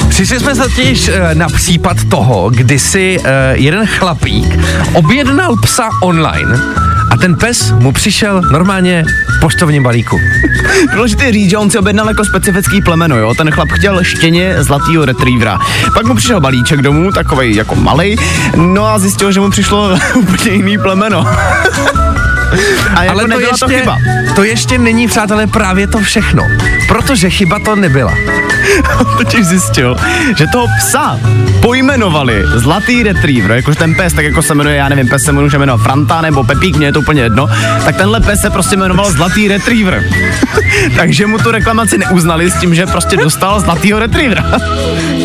Přišli 0.09 0.39
jsme 0.39 0.55
totiž 0.55 1.07
eh, 1.07 1.35
na 1.35 1.47
případ 1.47 1.97
toho, 2.09 2.49
kdy 2.49 2.79
si 2.79 3.19
eh, 3.23 3.53
jeden 3.55 3.85
chlapík 3.87 4.59
objednal 4.93 5.55
psa 5.61 5.89
online 6.01 6.59
a 7.09 7.17
ten 7.17 7.35
pes 7.35 7.71
mu 7.71 7.91
přišel 7.91 8.41
normálně 8.51 9.03
v 9.37 9.39
poštovním 9.39 9.83
balíku. 9.83 10.19
Důležité 10.93 11.31
říct, 11.31 11.49
že 11.49 11.57
on 11.57 11.69
si 11.69 11.77
objednal 11.77 12.07
jako 12.07 12.25
specifický 12.25 12.81
plemeno, 12.81 13.17
jo. 13.17 13.33
Ten 13.37 13.51
chlap 13.51 13.69
chtěl 13.71 14.03
štěně 14.03 14.63
zlatýho 14.63 15.05
retrievera. 15.05 15.59
Pak 15.93 16.05
mu 16.05 16.15
přišel 16.15 16.41
balíček 16.41 16.81
domů, 16.81 17.11
takový 17.11 17.55
jako 17.55 17.75
malý, 17.75 18.15
no 18.55 18.87
a 18.87 18.99
zjistil, 18.99 19.31
že 19.31 19.39
mu 19.39 19.49
přišlo 19.49 19.97
úplně 20.15 20.51
jiný 20.51 20.77
plemeno. 20.77 21.25
A 22.95 23.03
jako 23.03 23.19
Ale 23.19 23.29
to 23.29 23.39
ještě, 23.39 23.65
to 23.65 23.67
chyba. 23.67 23.99
To 24.35 24.43
ještě 24.43 24.77
není, 24.77 25.07
přátelé, 25.07 25.47
právě 25.47 25.87
to 25.87 25.99
všechno. 25.99 26.43
Protože 26.87 27.29
chyba 27.29 27.59
to 27.59 27.75
nebyla. 27.75 28.13
Totiž 29.17 29.45
zjistil, 29.45 29.95
že 30.37 30.47
toho 30.47 30.67
psa 30.77 31.19
pojmenovali 31.61 32.43
Zlatý 32.55 33.03
Retriever, 33.03 33.51
jakože 33.51 33.77
ten 33.77 33.95
pes, 33.95 34.13
tak 34.13 34.25
jako 34.25 34.41
se 34.41 34.55
jmenuje, 34.55 34.75
já 34.75 34.89
nevím, 34.89 35.07
pes 35.07 35.23
se 35.23 35.31
může 35.31 35.57
jmenovat 35.57 35.83
Franta 35.83 36.21
nebo 36.21 36.43
Pepík, 36.43 36.75
mě 36.75 36.87
je 36.87 36.91
to 36.91 36.99
úplně 36.99 37.21
jedno, 37.21 37.47
tak 37.85 37.95
tenhle 37.95 38.19
pes 38.19 38.39
se 38.39 38.49
prostě 38.49 38.75
jmenoval 38.75 39.11
Zlatý 39.11 39.47
Retriever. 39.47 40.03
Takže 40.95 41.27
mu 41.27 41.37
tu 41.37 41.51
reklamaci 41.51 41.97
neuznali 41.97 42.51
s 42.51 42.59
tím, 42.59 42.75
že 42.75 42.85
prostě 42.85 43.17
dostal 43.17 43.59
Zlatýho 43.59 43.99
Retrievera. 43.99 44.43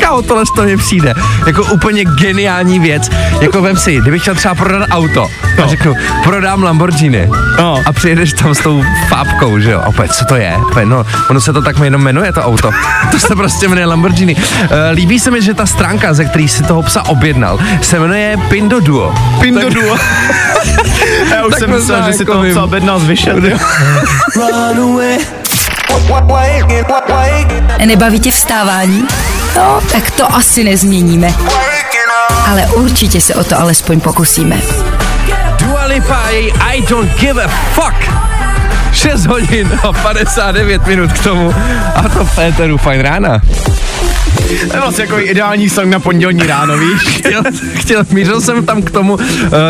Kámo, 0.00 0.23
tohle 0.23 0.45
to 0.57 0.62
mi 0.62 0.76
přijde 0.76 1.14
jako 1.47 1.64
úplně 1.64 2.05
geniální 2.05 2.78
věc. 2.78 3.11
Jako 3.40 3.62
vem 3.62 3.76
si, 3.76 3.97
kdybych 4.00 4.23
chtěl 4.23 4.35
třeba 4.35 4.55
prodat 4.55 4.87
auto 4.90 5.26
no. 5.59 5.64
a 5.64 5.67
řeknu, 5.67 5.95
prodám 6.25 6.62
Lamborghini 6.62 7.31
no. 7.59 7.83
a 7.87 7.93
přijedeš 7.93 8.33
tam 8.33 8.55
s 8.55 8.59
tou 8.59 8.85
fábkou, 9.09 9.59
že 9.59 9.71
jo, 9.71 9.81
a 9.85 9.87
opět, 9.87 10.12
co 10.12 10.25
to 10.25 10.37
je? 10.37 10.57
No, 10.85 11.07
ono 11.31 11.40
se 11.40 11.52
to 11.52 11.62
tak 11.62 11.76
jenom 11.78 12.02
jmenuje, 12.02 12.33
to 12.33 12.43
auto. 12.43 12.71
To 13.11 13.19
se 13.19 13.37
prostě 13.37 13.69
jmenuje 13.69 13.87
Lamborghini. 13.87 14.37
Uh, 14.37 14.43
líbí 14.93 15.19
se 15.19 15.31
mi, 15.31 15.43
že 15.43 15.55
ta 15.55 15.67
stránka, 15.67 16.14
ze 16.14 16.25
který 16.25 16.49
si 16.49 16.62
toho 16.62 16.83
psa 16.83 17.02
objednal, 17.09 17.59
se 17.83 17.99
jmenuje 17.99 18.37
Pindoduo. 18.49 19.14
Pindoduo. 19.40 19.97
Já 21.31 21.47
už 21.47 21.55
jsem 21.59 21.71
myslel, 21.71 22.02
že 22.02 22.12
si 22.12 22.25
toho 22.25 22.45
psa 22.50 22.62
objednal 22.62 23.00
z 23.00 23.05
Nebaví 27.87 28.21
tě 28.21 28.31
vstávání? 28.31 29.07
No, 29.57 29.81
tak 29.93 30.11
to 30.11 30.35
asi 30.35 30.64
nezměníme. 30.64 31.35
Ale 32.47 32.67
určitě 32.67 33.21
se 33.21 33.35
o 33.35 33.45
to 33.45 33.61
alespoň 33.61 34.00
pokusíme. 34.00 34.57
Dua 35.59 35.85
Lipa, 35.85 36.23
I 36.71 36.83
don't 36.88 37.21
give 37.21 37.45
a 37.45 37.49
fuck. 37.49 37.95
6 38.93 39.26
hodin 39.26 39.81
a 39.83 39.93
59 39.93 40.87
minut 40.87 41.12
k 41.12 41.23
tomu. 41.23 41.55
A 41.95 42.09
to 42.09 42.25
v 42.25 42.31
Féteru 42.31 42.78
fajn 42.78 43.00
rána. 43.00 43.40
To 44.68 44.76
je 44.76 44.80
vlastně 44.80 45.04
jako 45.04 45.18
ideální 45.18 45.68
song 45.68 45.88
na 45.88 46.00
pondělní 46.00 46.42
ráno, 46.42 46.78
víš? 46.78 47.02
chtěl, 47.18 47.42
chtěl, 47.75 48.04
mířil 48.11 48.40
jsem 48.40 48.66
tam 48.66 48.83
k 48.83 48.90
tomu, 48.90 49.14
uh, 49.14 49.21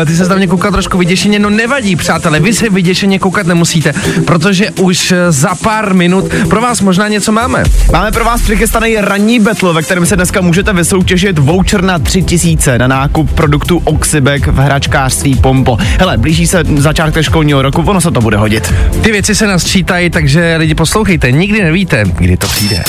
ty 0.07 0.15
se 0.15 0.27
tam 0.27 0.37
mě 0.37 0.47
koukat 0.47 0.71
trošku 0.71 0.97
vyděšeně, 0.97 1.39
no 1.39 1.49
nevadí, 1.49 1.95
přátelé, 1.95 2.39
vy 2.39 2.53
se 2.53 2.69
vyděšeně 2.69 3.19
koukat 3.19 3.47
nemusíte, 3.47 3.93
protože 4.25 4.71
už 4.71 5.13
za 5.29 5.55
pár 5.55 5.93
minut 5.93 6.25
pro 6.49 6.61
vás 6.61 6.81
možná 6.81 7.07
něco 7.07 7.31
máme. 7.31 7.63
Máme 7.91 8.11
pro 8.11 8.25
vás 8.25 8.41
přichystaný 8.41 8.97
ranní 8.97 9.39
battle, 9.39 9.73
ve 9.73 9.81
kterém 9.81 10.05
se 10.05 10.15
dneska 10.15 10.41
můžete 10.41 10.73
vysoutěžit 10.73 11.39
voucher 11.39 11.83
na 11.83 11.99
3000 11.99 12.77
na 12.77 12.87
nákup 12.87 13.31
produktů 13.31 13.81
Oxybek 13.83 14.47
v 14.47 14.55
hračkářství 14.55 15.35
Pompo. 15.35 15.77
Hele, 15.99 16.17
blíží 16.17 16.47
se 16.47 16.63
začátek 16.77 17.23
školního 17.23 17.61
roku, 17.61 17.81
ono 17.81 18.01
se 18.01 18.11
to 18.11 18.21
bude 18.21 18.37
hodit. 18.37 18.73
Ty 19.01 19.11
věci 19.11 19.35
se 19.35 19.47
nás 19.47 19.65
čítají, 19.65 20.09
takže 20.09 20.55
lidi 20.57 20.75
poslouchejte, 20.75 21.31
nikdy 21.31 21.63
nevíte, 21.63 22.03
kdy 22.17 22.37
to 22.37 22.47
přijde. 22.47 22.83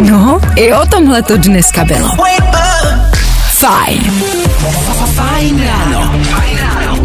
No, 0.00 0.40
i 0.56 0.72
o 0.72 0.86
tomhle 0.86 1.22
to 1.22 1.36
dneska 1.36 1.84
bylo. 1.84 2.08
Fajn. 3.52 4.02
Fajn 5.14 5.62
ráno. 5.66 6.12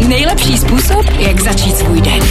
Nejlepší 0.08 0.58
způsob, 0.58 1.06
jak 1.18 1.40
začít 1.40 1.78
svůj 1.78 2.00
den. 2.00 2.22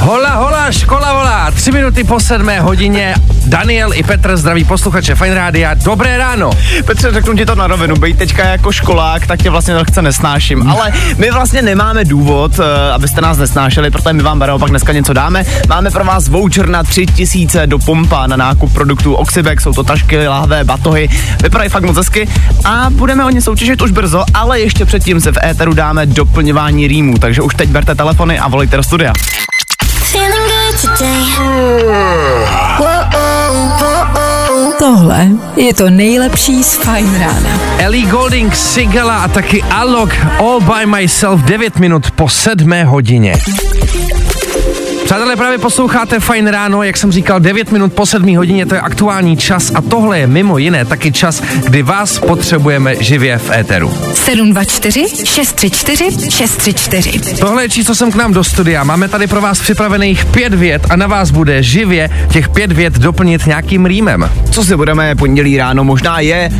Hola, 0.00 0.34
hola, 0.34 0.72
škola 0.72 1.12
volá. 1.12 1.50
Tři 1.50 1.72
minuty 1.72 2.04
po 2.04 2.20
sedmé 2.20 2.60
hodině. 2.60 3.14
Daniel 3.46 3.94
i 3.94 4.02
Petr 4.02 4.36
zdraví 4.36 4.64
posluchače 4.64 5.14
Fine 5.14 5.34
Rádia. 5.34 5.74
Dobré 5.74 6.18
ráno. 6.18 6.50
Petře, 6.86 7.12
řeknu 7.12 7.36
ti 7.36 7.46
to 7.46 7.54
na 7.54 7.66
rovinu, 7.66 7.96
bejt 7.96 8.18
teďka 8.18 8.48
jako 8.48 8.72
školák, 8.72 9.26
tak 9.26 9.42
tě 9.42 9.50
vlastně 9.50 9.74
lehce 9.74 10.02
nesnáším. 10.02 10.70
Ale 10.70 10.92
my 11.16 11.30
vlastně 11.30 11.62
nemáme 11.62 12.04
důvod, 12.04 12.58
uh, 12.58 12.64
abyste 12.92 13.20
nás 13.20 13.38
nesnášeli, 13.38 13.90
protože 13.90 14.12
my 14.12 14.22
vám 14.22 14.38
naopak 14.38 14.70
dneska 14.70 14.92
něco 14.92 15.12
dáme. 15.12 15.44
Máme 15.68 15.90
pro 15.90 16.04
vás 16.04 16.28
voucher 16.28 16.68
na 16.68 16.82
3000 16.82 17.66
do 17.66 17.78
pompa 17.78 18.26
na 18.26 18.36
nákup 18.36 18.72
produktů 18.72 19.14
Oxybek, 19.14 19.60
jsou 19.60 19.72
to 19.72 19.84
tašky, 19.84 20.28
lahve, 20.28 20.64
batohy, 20.64 21.08
vypadají 21.42 21.70
fakt 21.70 21.84
moc 21.84 21.96
hezky 21.96 22.28
a 22.64 22.86
budeme 22.90 23.24
o 23.24 23.30
ně 23.30 23.42
soutěžit 23.42 23.82
už 23.82 23.90
brzo, 23.90 24.24
ale 24.34 24.60
ještě 24.60 24.84
předtím 24.84 25.20
se 25.20 25.32
v 25.32 25.38
éteru 25.44 25.74
dáme 25.74 26.06
doplňování 26.06 26.86
rýmů, 26.86 27.18
takže 27.18 27.42
už 27.42 27.54
teď 27.54 27.68
berte 27.68 27.94
telefony 27.94 28.38
a 28.38 28.48
volejte 28.48 28.76
do 28.76 28.82
studia. 28.82 29.12
Tohle 34.78 35.28
je 35.56 35.74
to 35.74 35.90
nejlepší 35.90 36.64
z 36.64 36.76
Fajn 36.76 37.18
rána. 37.18 37.60
Ellie 37.78 38.06
Golding, 38.06 38.54
Sigala 38.54 39.22
a 39.22 39.28
taky 39.28 39.62
Alok 39.62 40.10
All 40.38 40.60
by 40.60 40.86
Myself 40.86 41.40
9 41.40 41.78
minut 41.78 42.10
po 42.10 42.28
sedmé 42.28 42.84
hodině. 42.84 43.34
Přátelé, 45.04 45.36
právě 45.36 45.58
posloucháte 45.58 46.20
Fajn 46.20 46.46
ráno, 46.46 46.82
jak 46.82 46.96
jsem 46.96 47.12
říkal, 47.12 47.40
9 47.40 47.72
minut 47.72 47.92
po 47.92 48.06
7 48.06 48.36
hodině, 48.36 48.66
to 48.66 48.74
je 48.74 48.80
aktuální 48.80 49.36
čas 49.36 49.72
a 49.74 49.80
tohle 49.80 50.18
je 50.18 50.26
mimo 50.26 50.58
jiné 50.58 50.84
taky 50.84 51.12
čas, 51.12 51.42
kdy 51.64 51.82
vás 51.82 52.18
potřebujeme 52.18 52.94
živě 53.00 53.38
v 53.38 53.50
éteru. 53.50 53.94
724 54.14 55.08
634 55.24 56.30
634. 56.30 57.36
Tohle 57.40 57.64
je 57.64 57.68
číslo 57.68 57.94
jsem 57.94 58.12
k 58.12 58.14
nám 58.14 58.32
do 58.32 58.44
studia. 58.44 58.84
Máme 58.84 59.08
tady 59.08 59.26
pro 59.26 59.40
vás 59.40 59.60
připravených 59.60 60.24
pět 60.24 60.54
vět 60.54 60.86
a 60.90 60.96
na 60.96 61.06
vás 61.06 61.30
bude 61.30 61.62
živě 61.62 62.10
těch 62.32 62.48
pět 62.48 62.72
vět 62.72 62.98
doplnit 62.98 63.46
nějakým 63.46 63.86
rýmem. 63.86 64.30
Co 64.50 64.64
si 64.64 64.76
budeme 64.76 65.14
pondělí 65.14 65.56
ráno, 65.56 65.84
možná 65.84 66.20
je 66.20 66.50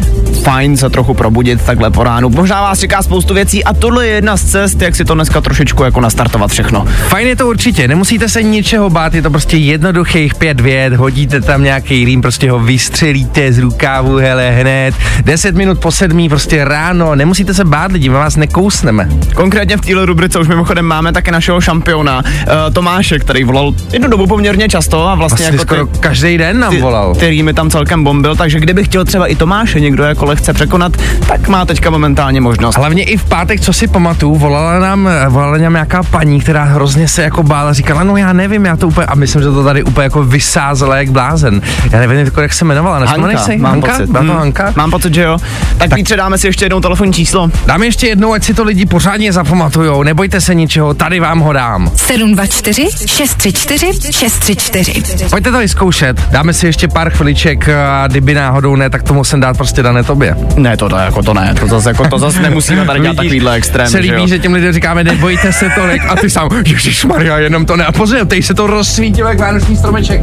fajn 0.43 0.77
se 0.77 0.91
trochu 0.91 1.15
probudit 1.15 1.63
takhle 1.63 1.91
po 1.91 2.05
ránu. 2.05 2.31
Možná 2.31 2.63
vás 2.63 2.81
čeká 2.81 3.03
spoustu 3.03 3.35
věcí 3.35 3.65
a 3.65 3.73
tohle 3.73 4.07
je 4.07 4.15
jedna 4.15 4.37
z 4.37 4.45
cest, 4.45 4.83
jak 4.83 4.97
si 4.97 5.05
to 5.05 5.15
dneska 5.15 5.41
trošičku 5.41 5.83
jako 5.85 6.01
nastartovat 6.01 6.51
všechno. 6.51 6.85
Fajn 7.09 7.29
je 7.29 7.37
to 7.37 7.49
určitě, 7.49 7.89
nemusíte 7.89 8.29
se 8.31 8.43
ničeho 8.43 8.91
bát, 8.91 9.15
je 9.15 9.23
to 9.23 9.31
prostě 9.31 9.57
jednoduchých 9.57 10.35
pět 10.35 10.61
vět, 10.61 10.93
hodíte 10.93 11.41
tam 11.41 11.63
nějaký 11.63 12.05
rým, 12.05 12.23
prostě 12.23 12.51
ho 12.51 12.59
vystřelíte 12.59 13.53
z 13.53 13.59
rukávu, 13.59 14.17
hele, 14.17 14.51
hned. 14.51 14.95
10 15.25 15.55
minut 15.57 15.79
po 15.79 15.91
sedmí, 15.93 16.29
prostě 16.29 16.65
ráno, 16.65 17.15
nemusíte 17.15 17.55
se 17.55 17.65
bát 17.65 17.93
lidi, 17.93 18.09
my 18.09 18.15
vás 18.15 18.37
nekousneme. 18.37 19.09
Konkrétně 19.35 19.77
v 19.77 19.81
téhle 19.81 20.07
rubrice 20.07 20.39
už 20.39 20.49
mimochodem 20.49 20.85
máme 20.85 21.13
také 21.13 21.31
našeho 21.33 21.61
šampiona 21.61 22.19
uh, 22.19 22.53
Tomáše, 22.73 23.19
který 23.19 23.45
volal 23.45 23.73
jednu 23.93 24.09
dobu 24.09 24.27
poměrně 24.27 24.69
často 24.69 25.09
a 25.09 25.15
vlastně, 25.15 25.45
Vlastně 25.45 25.59
jako 25.59 25.65
skoro 25.65 25.87
ty, 25.87 25.99
každý 25.99 26.39
den 26.39 26.61
nám 26.61 26.77
volal. 26.77 27.15
který 27.15 27.43
mi 27.43 27.55
tam 27.55 27.71
celkem 27.71 28.05
bombil, 28.05 28.37
takže 28.37 28.61
kdyby 28.61 28.85
chtěl 28.85 29.05
třeba 29.05 29.27
i 29.27 29.35
Tomáše 29.35 29.81
někdo 29.81 30.05
jako 30.05 30.25
lehce 30.25 30.53
překonat, 30.53 30.93
tak 31.29 31.49
má 31.49 31.65
teďka 31.65 31.91
momentálně 31.91 32.41
možnost. 32.41 32.77
Hlavně 32.77 33.05
i 33.05 33.17
v 33.17 33.25
pátek, 33.25 33.61
co 33.61 33.73
si 33.73 33.89
pamatuju, 33.89 34.35
volala 34.35 34.79
nám, 34.79 35.09
volala 35.29 35.59
nám 35.59 35.73
nějaká 35.73 36.03
paní, 36.03 36.41
která 36.41 36.65
hrozně 36.65 37.09
se 37.09 37.23
jako 37.23 37.43
bála, 37.43 37.73
říkala, 37.73 38.05
no 38.05 38.20
já 38.21 38.33
nevím, 38.33 38.65
já 38.65 38.77
to 38.77 38.89
úplně, 38.89 39.07
a 39.07 39.15
myslím, 39.15 39.43
že 39.43 39.49
to 39.49 39.65
tady 39.65 39.83
úplně 39.83 40.05
jako 40.05 40.23
vysázela 40.25 40.97
jak 40.97 41.11
blázen. 41.11 41.63
Já 41.91 42.01
nevím, 42.01 42.19
jako, 42.19 42.41
jak 42.41 42.53
se 42.53 42.65
jmenovala, 42.65 42.99
nevzpomeneš 42.99 43.41
si? 43.41 43.57
mám 43.59 43.73
Hanka? 43.73 43.93
pocit. 43.93 44.07
Byla 44.11 44.23
to 44.25 44.29
Hmm, 44.31 44.39
Hanka? 44.39 44.73
Mám 44.77 44.91
pocit, 44.91 45.15
že 45.15 45.23
jo. 45.23 45.39
Tak, 45.79 45.89
tak. 45.91 45.97
Vítře, 45.97 46.17
dáme 46.17 46.39
si 46.39 46.47
ještě 46.47 46.65
jednou 46.65 46.81
telefonní 46.81 47.13
číslo. 47.13 47.51
Dáme 47.67 47.87
ještě 47.87 48.07
jednou, 48.07 48.33
ať 48.33 48.45
si 48.45 48.55
to 48.55 48.65
lidi 48.65 48.87
pořádně 48.87 49.33
zapamatujou, 49.33 50.03
nebojte 50.03 50.41
se 50.41 50.55
ničeho, 50.55 50.95
tady 50.95 51.21
vám 51.21 51.41
ho 51.41 51.53
dám. 51.53 51.91
724 51.97 52.89
634 53.07 54.13
634. 54.13 55.29
Pojďte 55.31 55.51
to 55.53 55.59
vyzkoušet, 55.59 56.31
dáme 56.31 56.53
si 56.53 56.67
ještě 56.67 56.89
pár 56.89 57.11
chviliček 57.11 57.69
a 57.69 58.07
kdyby 58.07 58.35
náhodou 58.35 58.77
ne, 58.77 58.91
tak 58.91 59.03
to 59.03 59.15
musím 59.15 59.41
dát 59.41 59.57
prostě 59.57 59.83
dané 59.83 60.03
tobě. 60.03 60.37
Ne, 60.57 60.77
to, 60.77 60.89
to 60.89 60.97
jako 60.97 61.23
to 61.23 61.35
ne, 61.35 61.55
to 61.61 61.67
zase, 61.67 61.89
jako, 61.91 62.09
to 62.09 62.19
zase 62.19 62.41
nemusíme 62.43 62.85
tady 62.87 63.01
dělat 63.01 63.17
takovýhle 63.17 63.55
extrém, 63.55 63.87
se 63.87 63.93
že 63.93 63.99
líbí, 64.03 64.21
jo. 64.21 64.27
že 64.27 64.39
těm 64.39 64.53
lidem 64.53 64.73
říkáme, 64.73 65.05
nebojte 65.05 65.53
se 65.53 65.71
tolik 65.75 66.03
a 66.09 66.17
ty 66.17 66.31
sám, 66.31 66.49
Ježíš 66.67 67.05
Maria, 67.05 67.39
jenom 67.39 67.67
to 67.67 67.77
ne. 67.77 67.85
A 67.85 67.93
pozor, 67.93 68.10
teď 68.29 68.45
se 68.45 68.55
to 68.55 68.67
rozsvítil 68.67 69.27
jak 69.27 69.39
vánoční 69.41 69.77
stromeček. 69.77 70.21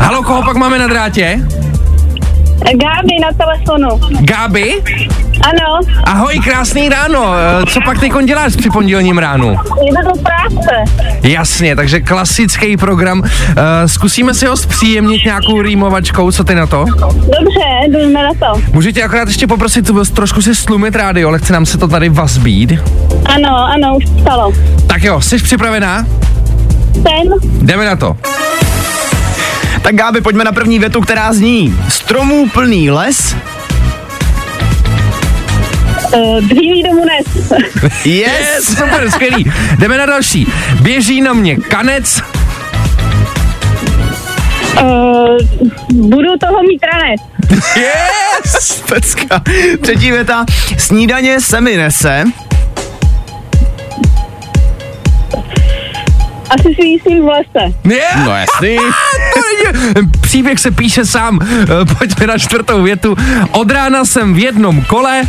Halo, 0.00 0.22
koho 0.22 0.42
pak 0.42 0.56
máme 0.56 0.78
na 0.78 0.86
drátě? 0.86 1.40
Gáby 2.74 3.12
na 3.22 3.28
telefonu. 3.44 4.00
Gáby? 4.20 4.82
Ano, 5.44 5.80
Ahoj, 6.04 6.40
krásný 6.44 6.88
ráno. 6.88 7.32
Eh, 7.62 7.66
Co 7.66 7.80
pak 7.84 8.00
teď 8.00 8.12
děláš 8.24 8.56
při 8.56 8.70
pondělním 8.70 9.18
ránu? 9.18 9.48
jdu 9.82 10.12
do 10.14 10.22
práce. 10.22 10.84
Jasně, 11.22 11.76
takže 11.76 12.00
klasický 12.00 12.76
program. 12.76 13.18
Uh, 13.20 13.26
zkusíme 13.86 14.34
si 14.34 14.46
ho 14.46 14.56
zpříjemnit 14.56 15.24
nějakou 15.24 15.62
rýmovačkou, 15.62 16.32
co 16.32 16.44
ty 16.44 16.54
na 16.54 16.66
to? 16.66 16.84
Dobře, 17.14 17.88
jdeme 17.88 18.22
na 18.22 18.30
to. 18.30 18.60
Můžu 18.72 18.90
tě 18.92 19.02
akorát 19.02 19.28
ještě 19.28 19.46
poprosit 19.46 19.90
trošku 20.14 20.42
si 20.42 20.54
slumit 20.54 20.96
rádio, 20.96 21.28
ale 21.28 21.38
chce 21.38 21.52
nám 21.52 21.66
se 21.66 21.78
to 21.78 21.88
tady 21.88 22.08
vazbít. 22.08 22.72
Ano, 23.26 23.56
ano, 23.56 23.96
už 23.96 24.04
stalo. 24.22 24.52
Tak 24.86 25.02
jo, 25.02 25.20
jsi 25.20 25.38
připravená? 25.38 26.06
Ten, 27.02 27.50
Jdeme 27.62 27.84
na 27.86 27.96
to. 27.96 28.16
Tak 29.82 29.94
Gáby, 29.94 30.20
pojďme 30.20 30.44
na 30.44 30.52
první 30.52 30.78
větu, 30.78 31.00
která 31.00 31.32
zní. 31.32 31.78
Stromů 31.88 32.48
plný 32.48 32.90
les. 32.90 33.36
uh, 36.14 36.40
dříví 36.40 36.82
domů 36.82 37.02
nes. 37.04 37.52
Yes! 38.04 38.64
Super, 38.64 39.10
skvělý. 39.14 39.52
Jdeme 39.78 39.98
na 39.98 40.06
další. 40.06 40.46
Běží 40.80 41.20
na 41.20 41.32
mě 41.32 41.56
kanec. 41.56 42.22
Uh, 44.82 45.38
budu 45.92 46.28
toho 46.40 46.62
mít 46.62 46.80
ranec. 46.92 47.20
Yes! 47.76 48.82
Pecka. 48.88 49.42
Třetí 49.80 50.10
věta. 50.10 50.44
Snídaně 50.78 51.40
se 51.40 51.60
mi 51.60 51.76
nese. 51.76 52.24
Asi 56.50 56.74
si 56.74 56.82
jistím 56.86 57.24
v 57.24 57.28
lese. 57.28 57.74
Yeah. 57.84 58.24
No 58.26 58.36
jasný. 58.36 58.76
To 59.34 59.40
není- 59.94 60.10
Příběh 60.20 60.58
se 60.60 60.70
píše 60.70 61.04
sám. 61.06 61.38
Eh, 61.42 61.94
Pojďme 61.98 62.26
na 62.26 62.38
čtvrtou 62.38 62.82
větu. 62.82 63.16
Od 63.50 63.70
rána 63.70 64.04
jsem 64.04 64.34
v 64.34 64.38
jednom 64.38 64.82
kole. 64.82 65.22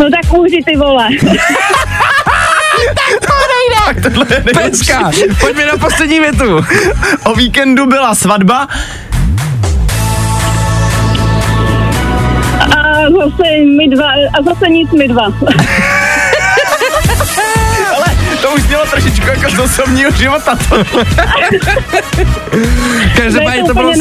No 0.00 0.10
tak 0.10 0.32
úži 0.38 0.58
ty 0.66 0.76
vole. 0.76 1.08
Tohle 4.02 4.26
je 4.30 4.42
nejlepší. 4.44 4.52
Pecka. 4.54 5.10
Pojďme 5.40 5.66
na 5.66 5.76
poslední 5.76 6.20
větu. 6.20 6.64
O 7.24 7.34
víkendu 7.34 7.86
byla 7.86 8.14
svatba. 8.14 8.68
A 12.60 13.00
zase 13.10 13.48
my 13.78 13.88
dva, 13.88 14.06
a 14.38 14.42
zase 14.44 14.68
nic 14.68 14.90
my 14.92 15.08
dva. 15.08 15.22
trošičku 19.22 19.46
jako 19.46 19.56
z 19.56 19.58
osobního 19.58 20.10
života. 20.10 20.58
To. 20.68 20.76
Každopádně 23.16 23.64
to 23.64 23.74
bylo 23.74 23.92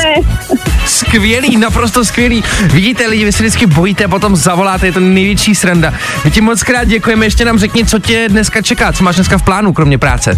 skvělý, 0.85 1.57
naprosto 1.57 2.05
skvělý. 2.05 2.43
Vidíte 2.63 3.07
lidi, 3.07 3.25
vy 3.25 3.31
se 3.31 3.43
vždycky 3.43 3.65
bojíte, 3.65 4.07
potom 4.07 4.35
zavoláte, 4.35 4.85
je 4.85 4.91
to 4.91 4.99
největší 4.99 5.55
sranda. 5.55 5.93
My 6.25 6.31
ti 6.31 6.41
moc 6.41 6.63
krát 6.63 6.83
děkujeme, 6.83 7.25
ještě 7.25 7.45
nám 7.45 7.59
řekni, 7.59 7.85
co 7.85 7.99
tě 7.99 8.29
dneska 8.29 8.61
čeká, 8.61 8.93
co 8.93 9.03
máš 9.03 9.15
dneska 9.15 9.37
v 9.37 9.43
plánu, 9.43 9.73
kromě 9.73 9.97
práce. 9.97 10.37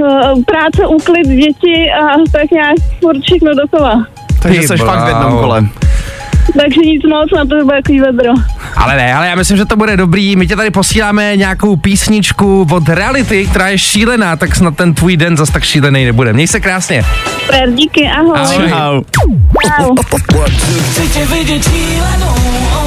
Uh, 0.00 0.42
práce, 0.44 0.86
úklid, 0.86 1.28
děti 1.28 1.90
a 2.02 2.16
tak 2.32 2.50
nějak 2.50 2.76
furt 3.00 3.20
všechno 3.22 3.54
dokola. 3.54 4.06
Takže 4.42 4.62
jsi 4.62 4.76
fakt 4.76 5.04
v 5.04 5.08
jednom 5.08 5.32
kole. 5.32 5.66
Takže 6.60 6.80
nic 6.80 7.02
moc, 7.04 7.30
na 7.36 7.44
to 7.44 7.64
bude 7.64 7.76
takový 7.76 8.00
vedro. 8.00 8.32
Ale 8.78 8.96
ne, 8.96 9.14
ale 9.14 9.28
já 9.28 9.34
myslím, 9.34 9.56
že 9.56 9.64
to 9.64 9.76
bude 9.76 9.96
dobrý. 9.96 10.36
My 10.36 10.46
tě 10.46 10.56
tady 10.56 10.70
posíláme 10.70 11.36
nějakou 11.36 11.76
písničku 11.76 12.66
od 12.70 12.88
reality, 12.88 13.46
která 13.46 13.68
je 13.68 13.78
šílená, 13.78 14.36
tak 14.36 14.56
snad 14.56 14.76
ten 14.76 14.94
tvůj 14.94 15.16
den 15.16 15.36
zas 15.36 15.50
tak 15.50 15.64
šílený 15.64 16.04
nebude. 16.04 16.32
Měj 16.32 16.46
se 16.46 16.60
krásně. 16.60 17.04
Super, 17.40 17.70
díky, 17.72 18.08
ahoj. 18.08 18.32
Ahoj. 18.34 18.68
Čau. 18.68 19.02
Čau. 19.66 19.94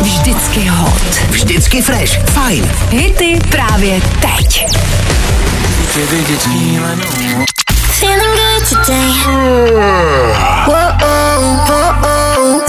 Vždycky 0.01 0.67
hot. 0.67 1.03
Vždycky 1.29 1.81
fresh. 1.81 2.19
Fajn. 2.25 2.71
Hity 2.89 3.39
právě 3.49 4.01
teď. 4.21 4.65
Feeling 7.99 8.35
good 8.35 8.69
today. 8.69 10.10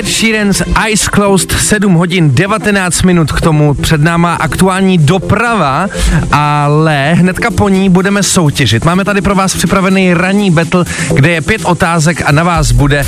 Ed 0.00 0.08
Sheeran's 0.08 0.62
Eyes 0.86 1.08
Closed, 1.08 1.52
7 1.52 1.94
hodin 1.94 2.34
19 2.34 3.02
minut 3.02 3.32
k 3.32 3.40
tomu, 3.40 3.74
před 3.74 4.00
náma 4.00 4.34
aktuální 4.34 4.98
doprava, 4.98 5.88
ale 6.32 7.14
hnedka 7.14 7.50
po 7.50 7.68
ní 7.68 7.88
budeme 7.88 8.22
soutěžit. 8.22 8.84
Máme 8.84 9.04
tady 9.04 9.20
pro 9.20 9.34
vás 9.34 9.54
připravený 9.54 10.14
ranní 10.14 10.50
battle, 10.50 10.84
kde 11.14 11.30
je 11.30 11.40
pět 11.40 11.64
otázek 11.64 12.22
a 12.26 12.32
na 12.32 12.42
vás 12.42 12.72
bude 12.72 13.04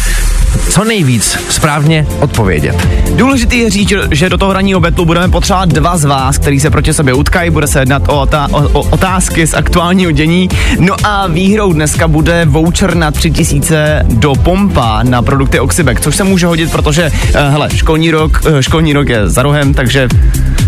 co 0.71 0.85
nejvíc 0.85 1.39
správně 1.49 2.07
odpovědět. 2.21 2.89
Důležitý 3.17 3.59
je 3.59 3.71
říct, 3.71 3.93
že 4.11 4.29
do 4.29 4.39
toho 4.39 4.53
ranního 4.53 4.81
betlu 4.81 5.05
budeme 5.05 5.29
potřebovat 5.29 5.69
dva 5.69 5.97
z 5.97 6.05
vás, 6.05 6.39
který 6.39 6.61
se 6.61 6.71
proti 6.71 6.95
sobě 6.95 7.15
utkají, 7.15 7.51
bude 7.51 7.67
se 7.67 7.81
jednat 7.81 8.03
o, 8.09 8.27
otá- 8.27 8.49
o, 8.51 8.69
o 8.69 8.83
otázky 8.83 9.47
z 9.47 9.55
aktuálního 9.55 10.11
dění. 10.11 10.49
No 10.79 10.95
a 11.05 11.27
výhrou 11.27 11.73
dneska 11.73 12.09
bude 12.09 12.45
voucher 12.45 12.95
na 12.95 13.11
3000 13.11 14.03
do 14.09 14.35
pompa 14.35 15.03
na 15.03 15.23
produkty 15.23 15.61
Oxybek, 15.61 16.01
což 16.01 16.17
se 16.17 16.25
může 16.25 16.47
hodit, 16.47 16.71
protože, 16.83 17.11
uh, 17.11 17.51
hele, 17.51 17.69
školní 17.75 18.11
rok, 18.11 18.41
uh, 18.47 18.61
školní 18.61 18.93
rok 18.93 19.09
je 19.09 19.29
za 19.29 19.43
rohem, 19.43 19.75
takže 19.75 20.09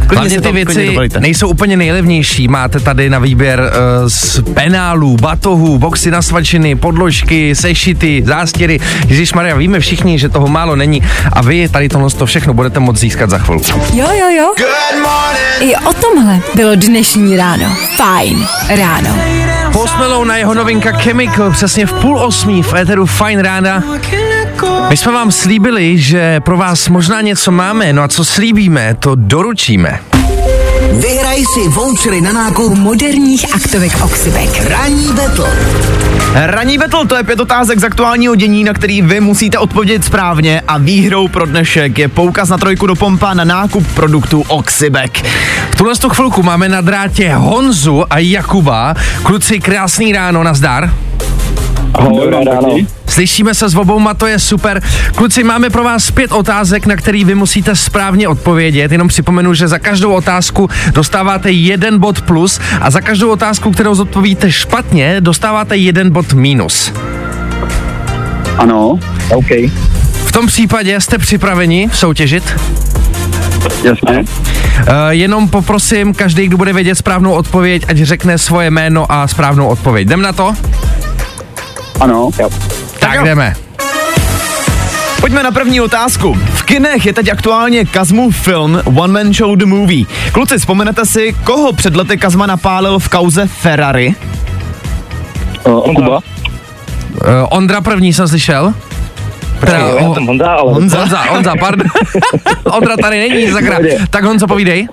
klidně 0.07 0.17
Hlavně 0.17 0.41
ty 0.41 0.53
věci 0.53 0.97
nejsou 1.19 1.49
úplně 1.49 1.77
nejlevnější. 1.77 2.49
Máte 2.49 2.81
tady 2.81 3.11
na 3.11 3.19
výběr 3.19 3.61
uh, 3.61 4.09
z 4.09 4.41
penálů, 4.55 5.17
batohů, 5.17 5.79
boxy 5.79 6.11
na 6.11 6.23
svačiny, 6.23 6.75
podložky, 6.77 7.55
sešity, 7.55 8.23
zástěry. 8.27 8.81
Ježíš 9.09 9.33
Maria, 9.33 9.57
víme 9.57 9.81
všichni, 9.81 10.19
že 10.19 10.29
toho 10.29 10.49
málo 10.49 10.77
není 10.77 11.03
a 11.33 11.43
vy 11.43 11.69
tady 11.69 11.89
tohle 11.89 12.11
to 12.11 12.27
všechno 12.27 12.55
budete 12.55 12.81
moct 12.81 12.99
získat 12.99 13.31
za 13.31 13.39
chvilku. 13.39 13.81
Jo, 13.95 14.09
jo, 14.13 14.29
jo. 14.29 14.55
I 15.61 15.77
o 15.77 15.93
tomhle 15.93 16.41
bylo 16.55 16.75
dnešní 16.75 17.37
ráno. 17.37 17.77
Fajn 17.97 18.47
ráno. 18.69 19.19
Post 19.73 19.99
Malone 19.99 20.29
na 20.29 20.37
jeho 20.37 20.55
novinka 20.55 20.93
Chemical 20.93 21.51
přesně 21.51 21.87
v 21.87 21.93
půl 21.93 22.19
osmí 22.19 22.63
v 22.63 22.75
éteru 22.75 23.07
Fine 23.07 23.43
rána. 23.43 23.83
My 24.89 24.97
jsme 24.97 25.13
vám 25.13 25.33
slíbili, 25.33 25.99
že 25.99 26.41
pro 26.41 26.57
vás 26.57 26.89
možná 26.89 27.21
něco 27.21 27.51
máme, 27.51 27.93
no 27.93 28.03
a 28.03 28.09
co 28.09 28.25
slíbíme, 28.25 28.97
to 28.99 29.15
doručíme. 29.15 30.01
Vyhraj 30.93 31.45
si 31.55 31.69
vouchery 31.69 32.21
na 32.21 32.33
nákup 32.33 32.79
Moderních 32.79 33.55
aktovek 33.55 33.93
Oxybek. 34.05 34.71
Ranní 34.71 35.13
battle. 35.13 35.51
Ranní 36.35 36.79
battle 36.79 37.07
to 37.07 37.17
je 37.17 37.23
pět 37.23 37.41
otázek 37.41 37.79
z 37.79 37.85
aktuálního 37.85 38.35
dění, 38.35 38.65
na 38.65 38.73
který 38.73 39.03
vy 39.03 39.21
musíte 39.21 39.59
odpovědět 39.59 40.05
správně 40.05 40.63
a 40.69 40.79
výhrou 40.79 41.29
pro 41.29 41.47
dnešek 41.47 41.99
je 41.99 42.09
poukaz 42.09 42.49
na 42.49 42.59
trojku 42.59 42.87
do 42.87 42.95
pompa 42.95 43.35
na 43.35 43.45
nákup 43.45 43.87
produktů 43.95 44.45
Oxybek. 44.49 45.27
V 45.71 45.77
tuhle 45.77 45.97
tu 45.97 46.09
chvilku 46.09 46.43
máme 46.43 46.69
na 46.69 46.81
drátě 46.81 47.35
Honzu 47.35 48.05
a 48.11 48.19
Jakuba. 48.19 48.95
Kluci, 49.23 49.61
krásný 49.61 50.13
ráno, 50.13 50.43
nazdar. 50.43 50.91
Dobré 52.03 52.45
ráno. 52.45 52.77
Slyšíme 53.07 53.55
se 53.55 53.69
s 53.69 53.75
obouma, 53.75 54.15
to 54.15 54.27
je 54.27 54.39
super. 54.39 54.83
Kluci, 55.15 55.45
máme 55.45 55.71
pro 55.71 55.85
vás 55.85 56.11
pět 56.11 56.33
otázek, 56.33 56.87
na 56.87 56.97
který 56.97 57.25
vy 57.25 57.35
musíte 57.35 57.77
správně 57.77 58.29
odpovědět. 58.29 58.93
Jenom 58.93 59.09
připomenu, 59.09 59.55
že 59.55 59.69
za 59.69 59.79
každou 59.79 60.13
otázku 60.13 60.71
dostáváte 60.93 61.51
jeden 61.51 61.99
bod 61.99 62.21
plus 62.21 62.61
a 62.81 62.91
za 62.91 63.01
každou 63.01 63.31
otázku, 63.31 63.71
kterou 63.71 63.95
zodpovíte 63.95 64.53
špatně, 64.53 65.17
dostáváte 65.21 65.77
jeden 65.77 66.11
bod 66.11 66.33
minus. 66.33 66.93
Ano, 68.59 68.99
OK, 69.35 69.51
V 70.27 70.33
tom 70.33 70.47
případě 70.47 71.01
jste 71.01 71.19
připraveni 71.19 71.89
soutěžit? 71.93 72.55
jasně. 73.85 74.19
Uh, 74.19 74.95
jenom 75.11 75.49
poprosím 75.49 76.15
každý, 76.15 76.47
kdo 76.47 76.57
bude 76.57 76.73
vědět 76.73 76.95
správnou 76.95 77.33
odpověď, 77.33 77.83
ať 77.89 77.97
řekne 77.97 78.39
svoje 78.39 78.71
jméno 78.71 79.13
a 79.13 79.29
správnou 79.29 79.67
odpověď. 79.67 80.07
Jdem 80.07 80.23
na 80.23 80.33
to? 80.33 80.55
Ano, 82.01 82.31
jo. 82.41 82.49
Tak 82.99 83.15
jo. 83.15 83.25
jdeme. 83.25 83.55
Pojďme 85.21 85.43
na 85.43 85.51
první 85.51 85.81
otázku. 85.81 86.35
V 86.55 86.63
kinech 86.63 87.07
je 87.07 87.13
teď 87.13 87.29
aktuálně 87.33 87.85
Kazmův 87.85 88.37
film 88.37 88.83
One 88.97 89.13
Man 89.25 89.35
Show 89.35 89.57
The 89.57 89.67
Movie. 89.67 90.05
Kluci, 90.33 90.59
vzpomenete 90.59 91.07
si, 91.07 91.35
koho 91.45 91.73
před 91.73 91.97
lety 91.97 92.17
Kazma 92.17 92.47
napálil 92.47 92.99
v 92.99 93.09
kauze 93.09 93.47
Ferrari? 93.47 94.15
Uh, 95.65 95.95
Kuba? 95.95 96.17
Uh, 96.17 96.21
Ondra 97.51 97.81
první 97.81 98.13
jsem 98.13 98.29
slyšel. 98.29 98.75
Teda, 99.61 99.79
Jo, 99.79 99.97
já 100.01 100.09
o- 100.09 100.15
jsem 100.15 100.27
Honza, 100.27 100.47
ale 100.53 100.73
Honza. 100.73 100.99
Honza, 100.99 101.23
Honza, 101.23 101.53
pardon. 101.61 101.87
Ondra 102.65 102.97
tady 102.97 103.29
není, 103.29 103.53
sakra. 103.53 103.71
Pohodě. 103.77 103.99
Tak 104.11 104.25
Honzo, 104.25 104.47
povídej. 104.47 104.89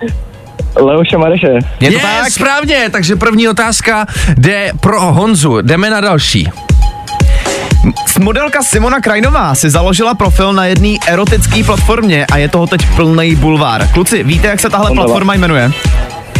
Leoše 0.75 1.17
Mareše. 1.17 1.47
Je 1.79 1.91
to 1.91 1.97
Je, 1.97 2.01
tak? 2.23 2.31
správně, 2.31 2.89
takže 2.91 3.15
první 3.15 3.49
otázka 3.49 4.05
jde 4.37 4.71
pro 4.79 5.01
Honzu. 5.01 5.61
Jdeme 5.61 5.89
na 5.89 6.01
další. 6.01 6.49
Modelka 8.19 8.61
Simona 8.63 9.01
Krajnová 9.01 9.55
si 9.55 9.69
založila 9.69 10.13
profil 10.13 10.53
na 10.53 10.65
jedné 10.65 10.97
erotické 11.07 11.63
platformě 11.63 12.25
a 12.25 12.37
je 12.37 12.47
toho 12.49 12.67
teď 12.67 12.81
plný 12.95 13.35
bulvár. 13.35 13.87
Kluci, 13.87 14.23
víte, 14.23 14.47
jak 14.47 14.59
se 14.59 14.69
tahle 14.69 14.91
platforma 14.91 15.33
jmenuje? 15.33 15.71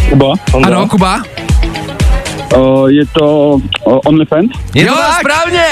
Kuba? 0.08 0.34
Ano, 0.64 0.88
Kuba? 0.88 1.22
Uh, 2.56 2.88
je 2.88 3.06
to 3.06 3.56
uh, 3.86 3.98
OnlyFans? 4.04 4.50
Je 4.74 4.86
jo, 4.86 4.94
to 4.94 5.00
tak? 5.00 5.20
správně. 5.20 5.64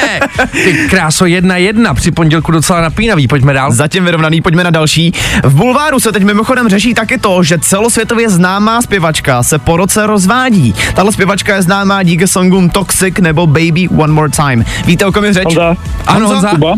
Ty 0.65 0.89
kráso, 0.91 1.27
jedna 1.27 1.57
jedna, 1.57 1.95
při 1.95 2.11
pondělku 2.11 2.53
docela 2.53 2.81
napínavý, 2.81 3.29
pojďme 3.29 3.53
dál. 3.53 3.73
Zatím 3.73 4.05
vyrovnaný, 4.05 4.41
pojďme 4.41 4.65
na 4.65 4.71
další. 4.71 5.13
V 5.45 5.55
Bulváru 5.55 6.01
se 6.01 6.13
teď 6.13 6.23
mimochodem 6.23 6.69
řeší 6.69 6.95
taky 6.95 7.19
to, 7.19 7.43
že 7.43 7.59
celosvětově 7.59 8.31
známá 8.31 8.83
zpěvačka 8.83 9.43
se 9.43 9.59
po 9.59 9.77
roce 9.77 10.07
rozvádí. 10.07 10.75
Tahle 10.95 11.13
zpěvačka 11.13 11.57
je 11.57 11.63
známá 11.63 12.03
díky 12.03 12.29
songům 12.29 12.71
Toxic 12.71 13.15
nebo 13.21 13.47
Baby 13.47 13.89
One 13.89 14.13
More 14.13 14.31
Time. 14.31 14.65
Víte, 14.87 15.07
o 15.07 15.13
kom 15.13 15.25
je 15.25 15.33
řeč? 15.33 15.45
Honza? 15.45 15.77
Ano, 16.07 16.29
Honza. 16.29 16.51
Kuba? 16.51 16.75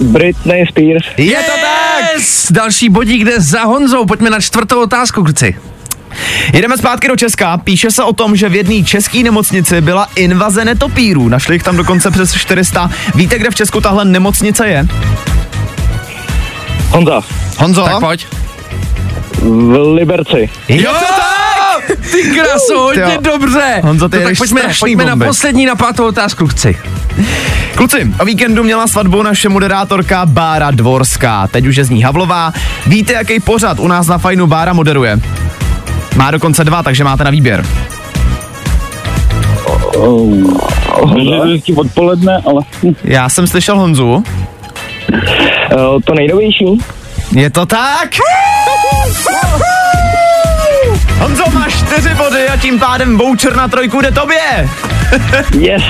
Britney 0.00 0.66
Spears. 0.66 1.06
Je 1.16 1.36
to 1.36 1.52
tak! 1.60 2.14
Yes! 2.14 2.46
Další 2.50 2.88
bodík 2.88 3.24
jde 3.24 3.40
za 3.40 3.64
Honzou, 3.64 4.06
pojďme 4.06 4.30
na 4.30 4.40
čtvrtou 4.40 4.82
otázku, 4.82 5.24
kluci. 5.24 5.56
Jedeme 6.52 6.78
zpátky 6.78 7.08
do 7.08 7.16
Česka. 7.16 7.56
Píše 7.56 7.90
se 7.90 8.02
o 8.02 8.12
tom, 8.12 8.36
že 8.36 8.48
v 8.48 8.54
jedné 8.54 8.82
české 8.84 9.18
nemocnici 9.22 9.80
byla 9.80 10.08
invaze 10.14 10.64
netopírů. 10.64 11.28
Našli 11.28 11.54
jich 11.54 11.62
tam 11.62 11.76
dokonce 11.76 12.10
přes 12.10 12.34
400. 12.34 12.90
Víte, 13.14 13.38
kde 13.38 13.50
v 13.50 13.54
Česku 13.54 13.80
tahle 13.80 14.04
nemocnice 14.04 14.68
je? 14.68 14.86
Honza? 16.90 17.20
Honzo? 17.58 17.84
Tak 17.84 18.00
pojď. 18.00 18.26
V 19.42 19.94
Liberci. 19.94 20.48
Je 20.68 20.82
Jo! 20.82 20.90
to 20.92 21.06
tak! 21.06 21.98
Ty 22.12 22.22
kraso, 22.22 22.78
hodně 22.78 23.02
Jo. 23.02 23.20
dobře. 23.20 23.80
Honzo, 23.82 24.08
ty 24.08 24.16
no, 24.16 24.22
tak 24.22 24.38
pojďme, 24.38 24.62
pojďme 24.80 25.04
na 25.04 25.16
poslední, 25.16 25.66
na 25.66 25.76
pátou 25.76 26.06
otázku, 26.06 26.46
chci. 26.46 26.78
Kluci, 27.74 28.12
o 28.20 28.24
víkendu 28.24 28.64
měla 28.64 28.86
svatbu 28.86 29.22
naše 29.22 29.48
moderátorka 29.48 30.26
Bára 30.26 30.70
Dvorská. 30.70 31.46
Teď 31.46 31.66
už 31.66 31.76
je 31.76 31.84
z 31.84 31.90
ní 31.90 32.02
Havlová. 32.02 32.52
Víte, 32.86 33.12
jaký 33.12 33.40
pořad 33.40 33.78
u 33.78 33.88
nás 33.88 34.06
na 34.06 34.18
Fajnu 34.18 34.46
Bára 34.46 34.72
moderuje? 34.72 35.20
Má 36.18 36.30
dokonce 36.30 36.64
dva, 36.64 36.82
takže 36.82 37.04
máte 37.04 37.24
na 37.24 37.30
výběr. 37.30 37.66
Uh? 39.96 40.58
Vždycky 41.44 41.74
odpoledne, 41.74 42.42
ale... 42.46 42.62
Uh, 42.82 42.94
Já 43.04 43.28
jsem 43.28 43.46
slyšel 43.46 43.78
Honzu. 43.78 44.22
to 46.04 46.14
nejnovější? 46.14 46.78
Je 47.32 47.50
to 47.50 47.66
tak? 47.66 48.10
Honzo, 51.18 51.44
máš 51.54 51.78
čtyři 51.78 52.14
body 52.14 52.48
a 52.48 52.56
tím 52.56 52.78
pádem 52.78 53.18
voucher 53.18 53.56
na 53.56 53.68
trojku 53.68 54.00
jde 54.00 54.10
tobě. 54.10 54.68
Yes. 55.58 55.82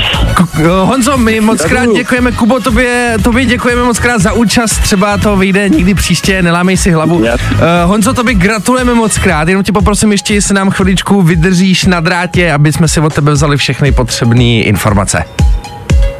Honzo, 0.82 1.16
my 1.16 1.40
moc 1.40 1.62
krát 1.62 1.86
děkujeme, 1.96 2.32
Kubo, 2.32 2.60
tobě, 2.60 3.16
tobě 3.22 3.44
děkujeme 3.44 3.82
moc 3.82 3.98
krát 3.98 4.20
za 4.20 4.32
účast, 4.32 4.78
třeba 4.78 5.18
to 5.18 5.36
vyjde 5.36 5.68
někdy 5.68 5.94
příště, 5.94 6.42
nelámej 6.42 6.76
si 6.76 6.90
hlavu. 6.90 7.24
Yes. 7.24 7.40
Uh, 7.52 7.58
Honzo, 7.90 8.14
tobě 8.14 8.34
gratulujeme 8.34 8.94
moc 8.94 9.18
krát, 9.18 9.48
jenom 9.48 9.64
tě 9.64 9.72
poprosím 9.72 10.12
ještě, 10.12 10.34
jestli 10.34 10.54
nám 10.54 10.70
chviličku 10.70 11.22
vydržíš 11.22 11.84
na 11.84 12.00
drátě, 12.00 12.52
aby 12.52 12.72
jsme 12.72 12.88
si 12.88 13.00
od 13.00 13.14
tebe 13.14 13.32
vzali 13.32 13.56
všechny 13.56 13.92
potřebné 13.92 14.44
informace. 14.44 15.24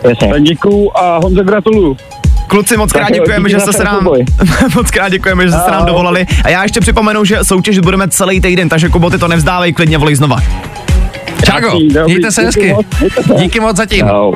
Jasně. 0.03 0.29
Tak 0.33 0.43
děkuju 0.43 0.91
a 0.95 1.19
Honza 1.19 1.43
gratuluju. 1.43 1.97
Kluci, 2.49 2.77
moc 2.77 2.93
krát 2.93 3.11
děkujeme, 3.11 3.49
že 3.49 3.61
jste 3.61 3.73
se 3.73 3.85
nám, 3.85 4.09
moc 4.75 4.91
krát 4.91 5.09
děkujeme, 5.09 5.45
že 5.45 5.51
jste 5.51 5.61
se 5.65 5.71
nám 5.71 5.87
dovolali. 5.87 6.27
A 6.45 6.49
já 6.49 6.63
ještě 6.63 6.81
připomenu, 6.81 7.25
že 7.25 7.39
soutěž 7.43 7.79
budeme 7.79 8.09
celý 8.09 8.41
týden, 8.41 8.69
takže 8.69 8.89
Kubo, 8.89 9.11
ty 9.11 9.19
to 9.19 9.29
nevzdávej, 9.29 9.73
klidně 9.73 9.99
volej 9.99 10.15
znova. 10.15 10.37
Čago, 11.45 11.69
Dobrý, 11.71 11.89
mějte 12.05 12.33
se 12.33 12.45
díky 12.45 12.69
hezky. 12.69 13.35
Díky 13.39 13.61
moc 13.61 13.77
zatím. 13.77 14.09
Čau. 14.09 14.33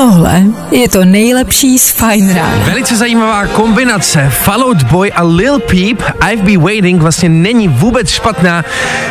Tohle 0.00 0.42
je 0.70 0.88
to 0.88 1.04
nejlepší 1.04 1.78
z 1.78 1.90
Fine 1.90 2.34
Rána. 2.34 2.64
Velice 2.64 2.96
zajímavá 2.96 3.46
kombinace 3.46 4.30
Fall 4.30 4.64
Out 4.64 4.82
Boy 4.82 5.12
a 5.12 5.22
Lil 5.22 5.58
Peep 5.58 6.02
I've 6.30 6.42
Been 6.42 6.60
Waiting 6.60 7.02
vlastně 7.02 7.28
není 7.28 7.68
vůbec 7.68 8.10
špatná. 8.10 8.64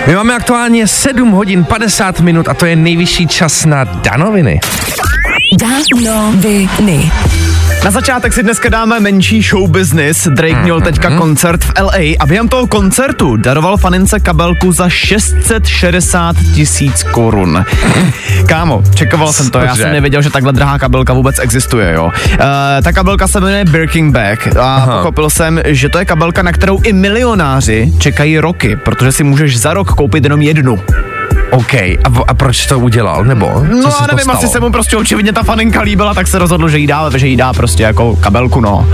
My 0.07 0.15
máme 0.15 0.35
aktuálně 0.35 0.87
7 0.87 1.31
hodin 1.31 1.63
50 1.63 2.19
minut 2.19 2.47
a 2.47 2.53
to 2.53 2.65
je 2.65 2.75
nejvyšší 2.75 3.27
čas 3.27 3.65
na 3.65 3.83
danoviny. 3.83 4.59
Danoviny. 5.59 7.11
Na 7.83 7.91
začátek 7.91 8.33
si 8.33 8.43
dneska 8.43 8.69
dáme 8.69 8.99
menší 8.99 9.41
show 9.41 9.69
business. 9.69 10.27
Drake 10.27 10.61
měl 10.63 10.81
teďka 10.81 11.17
koncert 11.17 11.63
v 11.63 11.71
LA 11.81 12.15
a 12.19 12.25
během 12.25 12.49
toho 12.49 12.67
koncertu 12.67 13.37
daroval 13.37 13.77
fanince 13.77 14.19
kabelku 14.19 14.71
za 14.71 14.89
660 14.89 16.35
tisíc 16.55 17.03
korun. 17.03 17.65
Kámo, 18.47 18.83
čekoval 18.95 19.33
jsem 19.33 19.49
to, 19.49 19.59
já 19.59 19.75
jsem 19.75 19.91
nevěděl, 19.91 20.21
že 20.21 20.29
takhle 20.29 20.53
drahá 20.53 20.79
kabelka 20.79 21.13
vůbec 21.13 21.39
existuje, 21.39 21.93
jo. 21.93 22.05
Uh, 22.05 22.39
ta 22.83 22.91
kabelka 22.93 23.27
se 23.27 23.39
jmenuje 23.39 23.65
Birkin 23.65 24.11
Bag 24.11 24.47
a 24.57 24.75
Aha. 24.75 24.97
pochopil 24.97 25.29
jsem, 25.29 25.61
že 25.65 25.89
to 25.89 25.99
je 25.99 26.05
kabelka, 26.05 26.41
na 26.41 26.51
kterou 26.51 26.81
i 26.83 26.93
milionáři 26.93 27.91
čekají 27.99 28.39
roky, 28.39 28.75
protože 28.75 29.11
si 29.11 29.23
můžeš 29.23 29.59
za 29.59 29.73
rok 29.73 29.93
koupit 29.93 30.23
jenom 30.23 30.41
jednu. 30.41 30.79
OK, 31.51 31.73
a, 31.73 31.97
a 32.27 32.33
proč 32.33 32.65
to 32.65 32.79
udělal, 32.79 33.23
nebo? 33.25 33.45
Co 33.45 33.75
No 33.75 33.91
se 33.91 33.97
a 34.03 34.07
to 34.07 34.15
nevím, 34.15 34.31
asi 34.31 34.47
se 34.47 34.59
mu 34.59 34.71
prostě 34.71 34.97
očividně 34.97 35.33
ta 35.33 35.43
faninka 35.43 35.81
líbila, 35.81 36.13
tak 36.13 36.27
se 36.27 36.39
rozhodl, 36.39 36.69
že 36.69 36.77
jí 36.77 36.87
dá, 36.87 37.09
že 37.15 37.27
jí 37.27 37.35
dá 37.35 37.53
prostě 37.53 37.83
jako 37.83 38.15
kabelku, 38.15 38.61
no. 38.61 38.87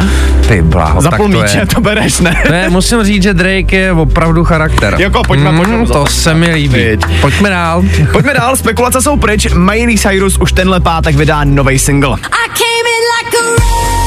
Ty 0.47 0.61
bláho, 0.61 1.01
Za 1.01 1.09
tak 1.09 1.17
půl 1.19 1.31
to 1.31 1.41
míče 1.41 1.57
je. 1.57 1.65
to 1.65 1.81
bereš, 1.81 2.19
ne? 2.19 2.43
Ne, 2.51 2.69
musím 2.69 3.03
říct, 3.03 3.23
že 3.23 3.33
Drake 3.33 3.75
je 3.77 3.91
opravdu 3.91 4.43
charakter. 4.43 4.95
Jako, 4.97 5.21
pojďme, 5.23 5.53
pojďme, 5.57 5.75
Mm, 5.77 5.85
to 5.87 6.05
se 6.05 6.33
mi 6.33 6.53
líbí. 6.53 6.75
Viď. 6.83 7.05
Pojďme 7.21 7.49
dál. 7.49 7.83
Pojďme 8.11 8.33
dál, 8.33 8.55
spekulace 8.55 9.01
jsou 9.01 9.17
pryč. 9.17 9.47
Miley 9.53 9.97
Cyrus 9.97 10.37
už 10.37 10.51
tenhle 10.51 10.79
pátek 10.79 11.15
vydá 11.15 11.43
nový 11.43 11.79
single. 11.79 12.13
I 12.13 12.49
came 12.49 12.89
in 12.95 13.03
like 13.17 13.37
a. 13.37 14.04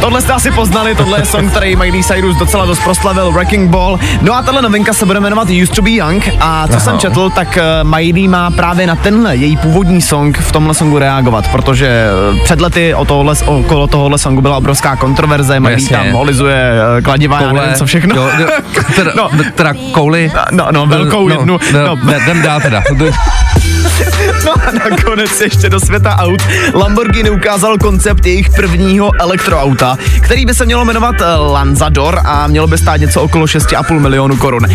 Tohle 0.00 0.20
jste 0.22 0.32
asi 0.32 0.50
poznali, 0.50 0.94
tohle 0.94 1.18
je 1.20 1.24
song, 1.24 1.50
který 1.50 1.76
Miley 1.76 2.02
Cyrus 2.02 2.36
docela 2.36 2.66
dost 2.66 2.80
proslavil, 2.84 3.32
Wrecking 3.32 3.70
Ball. 3.70 3.98
No 4.22 4.34
a 4.34 4.42
tahle 4.42 4.62
novinka 4.62 4.92
se 4.92 5.06
bude 5.06 5.20
jmenovat 5.20 5.48
Used 5.62 5.74
to 5.76 5.82
be 5.82 5.90
Young 5.90 6.28
a 6.40 6.66
co 6.68 6.72
Aha. 6.72 6.80
jsem 6.80 6.98
četl, 6.98 7.30
tak 7.30 7.56
eh, 7.56 7.84
Miley 7.84 8.28
má 8.28 8.50
právě 8.50 8.86
na 8.86 8.96
tenhle 8.96 9.36
její 9.36 9.56
původní 9.56 10.02
song 10.02 10.38
v 10.38 10.52
tomhle 10.52 10.74
songu 10.74 10.98
reagovat, 10.98 11.48
protože 11.48 11.86
eh, 11.88 12.44
před 12.44 12.60
lety 12.60 12.94
o 12.94 13.04
tohle, 13.04 13.34
okolo 13.46 13.86
tohohle 13.86 14.18
songu 14.18 14.40
byla 14.42 14.56
obrovská 14.56 14.96
kontroverze, 14.96 15.60
Miley 15.60 15.82
jasně. 15.82 15.96
tam 15.96 16.10
holizuje 16.12 16.72
eh, 16.98 17.02
kladiva, 17.02 17.40
já 17.42 17.52
nevím 17.52 17.74
co 17.74 17.86
všechno. 17.86 18.16
Jo, 18.16 18.28
jo, 18.38 18.46
teda, 18.94 19.12
No. 19.16 19.28
no. 19.36 19.44
teda 19.54 19.74
kouli. 19.92 20.32
No, 20.50 20.66
no, 20.70 20.86
velkou 20.86 21.28
no, 21.28 21.34
jednu. 21.34 21.58
No, 21.72 21.80
No. 21.86 21.96
no. 22.04 22.12
Jdem 22.22 22.42
dál 22.42 22.60
teda. 22.60 22.82
No 24.44 24.52
a 24.52 24.88
nakonec 24.90 25.40
ještě 25.40 25.68
do 25.68 25.80
světa 25.80 26.16
aut 26.16 26.42
Lamborghini 26.74 27.30
ukázal 27.30 27.78
koncept 27.78 28.26
jejich 28.26 28.50
prvního 28.50 29.10
elektroauta, 29.20 29.96
který 30.20 30.46
by 30.46 30.54
se 30.54 30.66
mělo 30.66 30.84
jmenovat 30.84 31.14
eh, 31.20 31.24
Lanzador 31.36 32.20
a 32.24 32.46
mělo 32.46 32.66
by 32.66 32.78
stát 32.78 32.96
něco 32.96 33.22
okolo 33.22 33.46
6,5 33.46 34.00
milionů 34.00 34.36
korun. 34.36 34.66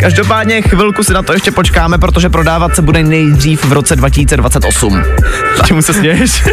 Každopádně 0.00 0.62
chvilku 0.62 1.04
si 1.04 1.12
na 1.12 1.22
to 1.22 1.32
ještě 1.32 1.50
počkáme, 1.50 1.98
protože 1.98 2.28
prodávat 2.28 2.74
se 2.76 2.82
bude 2.82 3.02
nejdřív 3.02 3.64
v 3.64 3.72
roce 3.72 3.96
2028. 3.96 5.02
Čemu 5.66 5.82
se 5.82 5.92
směješ? 5.94 6.42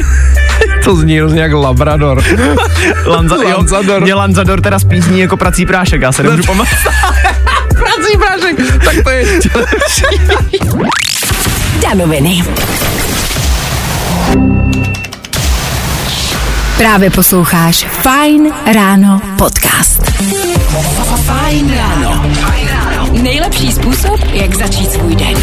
To 0.83 0.95
zní 0.95 1.19
hrozně 1.19 1.41
jak 1.41 1.53
Labrador. 1.53 2.23
Lanza, 3.05 3.35
jo, 3.35 3.57
Lanzador. 3.57 4.01
Mě 4.01 4.13
Lanzador 4.13 4.61
teda 4.61 4.79
spízní 4.79 5.19
jako 5.19 5.37
prací 5.37 5.65
prášek, 5.65 6.01
já 6.01 6.11
se 6.11 6.23
nemůžu 6.23 6.43
pamatovat. 6.43 6.95
Prací 7.67 8.17
prášek, 8.17 8.83
tak 8.85 9.03
to 9.03 9.09
je 9.09 9.39
Danoviny. 11.89 12.43
Právě 16.77 17.09
posloucháš 17.09 17.85
Fine 17.85 18.49
Ráno 18.73 19.21
podcast. 19.37 20.01
Fine 21.15 21.75
Ráno. 21.75 22.25
Nejlepší 23.11 23.71
způsob, 23.71 24.19
jak 24.33 24.55
začít 24.55 24.91
svůj 24.91 25.15
den. 25.15 25.35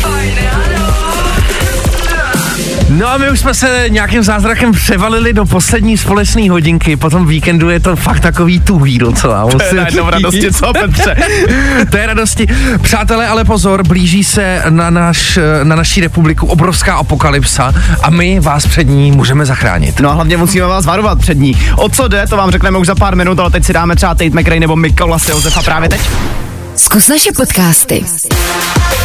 No 2.98 3.09
a 3.09 3.18
my 3.18 3.31
už 3.31 3.40
jsme 3.40 3.55
se 3.55 3.85
nějakým 3.88 4.22
zázrakem 4.22 4.72
převalili 4.72 5.33
do 5.33 5.44
poslední 5.44 5.98
společné 5.98 6.50
hodinky. 6.50 6.96
Po 6.96 7.11
tom 7.11 7.26
víkendu 7.26 7.70
je 7.70 7.81
to 7.81 7.96
fakt 7.96 8.20
takový 8.20 8.61
tuhý 8.61 8.98
docela. 8.98 9.50
To 9.50 9.62
je 9.62 9.72
najednou 9.74 10.11
radosti, 10.11 10.52
co 10.52 10.72
Petře? 10.72 11.16
to 11.90 11.96
je 11.96 12.07
radosti. 12.07 12.46
Přátelé, 12.83 13.28
ale 13.28 13.44
pozor, 13.44 13.87
blíží 13.87 14.24
se 14.24 14.62
na, 14.68 14.90
naš, 14.90 15.38
na 15.62 15.76
naší 15.76 16.00
republiku 16.00 16.46
obrovská 16.46 16.94
apokalypsa 16.94 17.74
a 18.02 18.11
my 18.11 18.40
vás 18.40 18.66
před 18.66 18.85
ní 18.85 19.12
můžeme 19.12 19.46
zachránit. 19.46 20.00
No 20.00 20.11
a 20.11 20.12
hlavně 20.12 20.37
musíme 20.37 20.66
vás 20.66 20.87
varovat 20.87 21.18
před 21.18 21.38
ní. 21.38 21.57
O 21.76 21.88
co 21.88 22.09
jde, 22.09 22.26
to 22.26 22.37
vám 22.37 22.50
řekneme 22.50 22.78
už 22.78 22.87
za 22.87 22.94
pár 22.94 23.16
minut, 23.16 23.38
ale 23.38 23.50
teď 23.50 23.64
si 23.64 23.72
dáme 23.72 23.96
třeba 23.96 24.14
Tate 24.14 24.40
McRae 24.40 24.61
nebo 24.61 24.76
Mikolas 24.76 25.28
Josefa 25.28 25.62
právě 25.62 25.88
teď. 25.88 26.00
Zkus 26.76 27.08
naše 27.08 27.32
podcasty. 27.32 28.04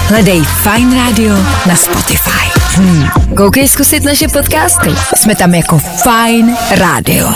Hledej 0.07 0.41
Fine 0.63 0.95
Radio 0.95 1.35
na 1.67 1.75
Spotify. 1.75 2.47
Hmm. 2.75 3.07
Koukej 3.35 3.67
zkusit 3.67 4.03
naše 4.03 4.27
podcasty. 4.27 4.89
Jsme 5.15 5.35
tam 5.35 5.55
jako 5.55 5.79
Fine 5.79 6.55
Radio. 6.71 7.27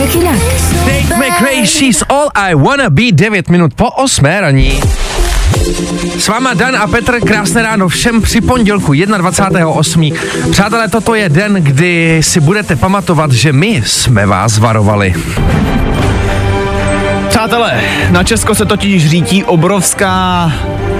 Jak 0.00 0.14
jinak? 0.14 0.38
Tate 0.84 1.16
McRae, 1.16 1.66
she's 1.66 2.02
all 2.08 2.30
I 2.34 2.54
wanna 2.54 2.90
be, 2.90 3.12
9 3.12 3.48
minut 3.48 3.74
po 3.74 3.90
8 3.90 4.24
raní. 4.24 4.80
S 6.18 6.28
váma 6.28 6.54
Dan 6.54 6.76
a 6.76 6.86
Petr, 6.86 7.20
krásné 7.20 7.62
ráno 7.62 7.88
všem 7.88 8.22
při 8.22 8.40
pondělku 8.40 8.92
21.8. 8.92 10.14
Přátelé, 10.50 10.88
toto 10.88 11.14
je 11.14 11.28
den, 11.28 11.54
kdy 11.54 12.20
si 12.22 12.40
budete 12.40 12.76
pamatovat, 12.76 13.32
že 13.32 13.52
my 13.52 13.82
jsme 13.86 14.26
vás 14.26 14.58
varovali. 14.58 15.14
Přátelé, 17.40 17.80
na 18.10 18.24
Česko 18.24 18.54
se 18.54 18.64
totiž 18.64 19.10
řítí 19.10 19.44
obrovská, 19.44 20.52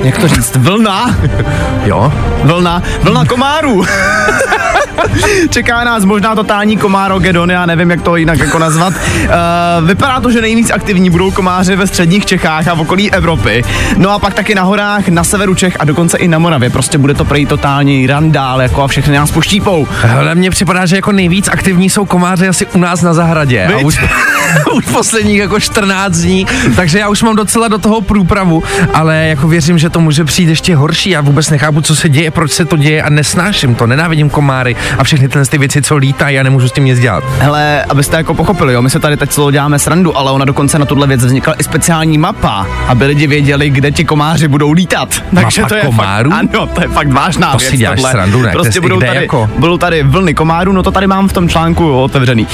jak 0.02 0.18
to 0.18 0.28
říct, 0.28 0.56
vlna, 0.56 1.16
Jo? 1.84 2.12
vlna, 2.42 2.82
vlna 3.02 3.24
komárů. 3.24 3.84
Čeká 5.50 5.84
nás 5.84 6.04
možná 6.04 6.34
totální 6.34 6.76
komárogedon, 6.76 7.50
já 7.50 7.66
nevím, 7.66 7.90
jak 7.90 8.02
to 8.02 8.16
jinak 8.16 8.38
jako 8.38 8.58
nazvat. 8.58 8.92
Uh, 8.94 9.88
vypadá 9.88 10.20
to, 10.20 10.30
že 10.30 10.40
nejvíc 10.40 10.70
aktivní 10.70 11.10
budou 11.10 11.30
komáři 11.30 11.76
ve 11.76 11.86
středních 11.86 12.26
Čechách 12.26 12.68
a 12.68 12.74
v 12.74 12.80
okolí 12.80 13.12
Evropy. 13.12 13.64
No 13.96 14.10
a 14.10 14.18
pak 14.18 14.34
taky 14.34 14.54
na 14.54 14.62
horách, 14.62 15.08
na 15.08 15.24
severu 15.24 15.54
Čech 15.54 15.76
a 15.80 15.84
dokonce 15.84 16.18
i 16.18 16.28
na 16.28 16.38
Moravě. 16.38 16.70
Prostě 16.70 16.98
bude 16.98 17.14
to 17.14 17.24
prej 17.24 17.46
totální 17.46 18.06
randál, 18.06 18.62
jako 18.62 18.82
a 18.82 18.88
všechny 18.88 19.16
nás 19.16 19.30
poštípou. 19.30 19.88
Hele, 20.02 20.34
mně 20.34 20.50
připadá, 20.50 20.86
že 20.86 20.96
jako 20.96 21.12
nejvíc 21.12 21.48
aktivní 21.48 21.90
jsou 21.90 22.04
komáři 22.04 22.48
asi 22.48 22.66
u 22.66 22.78
nás 22.78 23.02
na 23.02 23.14
zahradě. 23.14 23.66
A 23.66 23.76
Viď? 23.76 23.86
už, 23.86 23.98
už 24.72 24.84
posledních 24.84 25.38
jako 25.38 25.60
14 25.60 26.16
dní, 26.16 26.46
takže 26.76 26.98
já 26.98 27.08
už 27.08 27.22
mám 27.22 27.36
docela 27.36 27.68
do 27.68 27.78
toho 27.78 28.00
průpravu, 28.00 28.62
ale 28.94 29.16
jako 29.26 29.48
věřím, 29.48 29.78
že 29.78 29.90
to 29.90 30.00
může 30.00 30.24
přijít 30.24 30.48
ještě 30.48 30.76
horší. 30.76 31.10
Já 31.10 31.20
vůbec 31.20 31.50
nechápu, 31.50 31.80
co 31.80 31.96
se 31.96 32.08
děje, 32.08 32.30
proč 32.30 32.50
se 32.52 32.64
to 32.64 32.76
děje 32.76 33.02
a 33.02 33.08
nesnáším 33.10 33.74
to. 33.74 33.86
Nenávidím 33.86 34.30
komáry 34.30 34.76
a 34.98 35.04
všechny 35.04 35.28
tyhle 35.28 35.46
ty 35.46 35.58
věci, 35.58 35.82
co 35.82 35.96
lítají 35.96 36.38
a 36.38 36.42
nemůžu 36.42 36.68
s 36.68 36.72
tím 36.72 36.84
nic 36.84 37.00
dělat. 37.00 37.24
Hele, 37.38 37.84
abyste 37.84 38.16
jako 38.16 38.34
pochopili, 38.34 38.72
jo, 38.74 38.82
my 38.82 38.90
se 38.90 38.98
tady 39.00 39.16
teď 39.16 39.30
celou 39.30 39.50
děláme 39.50 39.78
srandu, 39.78 40.18
ale 40.18 40.32
ona 40.32 40.44
dokonce 40.44 40.78
na 40.78 40.84
tuhle 40.86 41.06
věc 41.06 41.24
vznikla 41.24 41.54
i 41.58 41.64
speciální 41.64 42.18
mapa, 42.18 42.66
aby 42.88 43.04
lidi 43.06 43.26
věděli, 43.26 43.70
kde 43.70 43.90
ti 43.92 44.04
komáři 44.04 44.48
budou 44.48 44.72
lítat. 44.72 45.22
Takže 45.34 45.60
Mapa 45.62 45.68
to 45.68 45.74
je 45.74 45.80
komárů? 45.82 46.30
Fakt, 46.30 46.38
ano, 46.38 46.66
to 46.66 46.80
je 46.82 46.88
fakt 46.88 47.12
vážná 47.12 47.52
To 47.52 47.58
věc. 47.58 47.70
si 47.70 47.76
děláš 47.76 47.96
tohle. 47.96 48.10
srandu, 48.10 48.42
ne? 48.42 48.52
To 48.52 48.58
Prostě 48.58 48.76
je 48.76 48.80
budou 48.80 48.98
kde 48.98 49.06
tady, 49.06 49.20
jako? 49.20 49.50
budou 49.58 49.78
tady 49.78 50.02
vlny 50.02 50.34
komárů, 50.34 50.72
no 50.72 50.82
to 50.82 50.90
tady 50.90 51.06
mám 51.06 51.28
v 51.28 51.32
tom 51.32 51.48
článku 51.48 51.92
otevřený. 52.02 52.46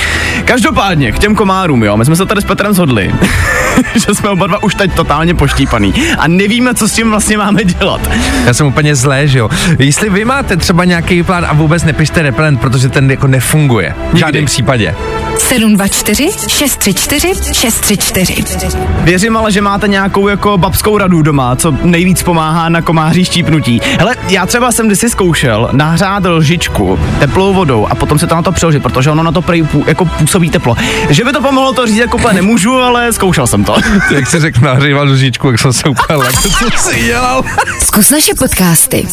Každopádně, 0.44 1.12
k 1.12 1.18
těm 1.18 1.34
komárům, 1.34 1.82
jo, 1.86 1.96
my 1.96 2.04
jsme 2.04 2.16
se 2.16 2.26
tady 2.26 2.40
s 2.40 2.44
Petrem 2.44 2.72
shodli, 2.72 3.14
že 3.94 4.14
jsme 4.14 4.28
oba 4.28 4.46
dva 4.46 4.62
už 4.62 4.74
teď 4.74 4.94
totálně 4.94 5.34
poštípaný 5.34 5.94
a 6.18 6.28
nevíme, 6.28 6.74
co 6.74 6.88
s 6.88 6.92
tím 6.92 7.10
vlastně 7.10 7.38
máme 7.38 7.64
dělat. 7.64 8.10
Já 8.46 8.54
jsem 8.54 8.66
úplně 8.66 8.94
zlé, 8.94 9.28
že 9.28 9.38
jo. 9.38 9.50
Jestli 9.78 10.10
vy 10.10 10.24
máte 10.24 10.56
třeba 10.56 10.84
nějaký 10.84 11.22
plán 11.22 11.46
a 11.48 11.52
vůbec 11.52 11.84
nepište 11.84 12.22
repelent, 12.22 12.60
protože 12.60 12.88
ten 12.88 13.10
jako 13.10 13.26
nefunguje. 13.26 13.94
V 14.12 14.16
žádném 14.16 14.44
případě. 14.44 14.94
724 15.38 16.30
634 16.48 17.32
634. 17.52 18.78
Věřím 19.02 19.36
ale, 19.36 19.52
že 19.52 19.60
máte 19.60 19.88
nějakou 19.88 20.28
jako 20.28 20.58
babskou 20.58 20.98
radu 20.98 21.22
doma, 21.22 21.56
co 21.56 21.74
nejvíc 21.82 22.22
pomáhá 22.22 22.68
na 22.68 22.82
komáří 22.82 23.24
štípnutí. 23.24 23.80
Hele, 23.98 24.16
já 24.28 24.46
třeba 24.46 24.72
jsem 24.72 24.86
kdysi 24.86 25.10
zkoušel 25.10 25.68
nahřát 25.72 26.24
lžičku 26.26 26.98
teplou 27.18 27.54
vodou 27.54 27.86
a 27.90 27.94
potom 27.94 28.18
se 28.18 28.26
to 28.26 28.34
na 28.34 28.42
to 28.42 28.52
přeložit, 28.52 28.82
protože 28.82 29.10
ono 29.10 29.22
na 29.22 29.32
to 29.32 29.42
prej, 29.42 29.62
pů- 29.62 29.84
jako 29.86 30.04
působí 30.04 30.50
teplo. 30.50 30.76
Že 31.10 31.24
by 31.24 31.32
to 31.32 31.42
pomohlo 31.42 31.72
to 31.72 31.86
říct 31.86 31.96
jako 31.96 32.16
úplně 32.16 32.34
nemůžu, 32.34 32.72
ale 32.74 33.12
zkoušel 33.12 33.46
jsem 33.46 33.64
to. 33.64 33.76
Jak 34.14 34.26
se 34.26 34.40
řekl 34.40 34.60
nahřívat 34.64 35.08
lžičku, 35.08 35.50
jak 35.50 35.60
jsem 35.60 35.72
se 35.72 35.88
úplně 35.88 36.16
lekl, 36.18 36.50
co 36.76 36.78
jsi 36.90 37.02
dělal. 37.04 37.44
Zkus 37.84 38.10
naše 38.10 38.34
podcasty. 38.34 39.08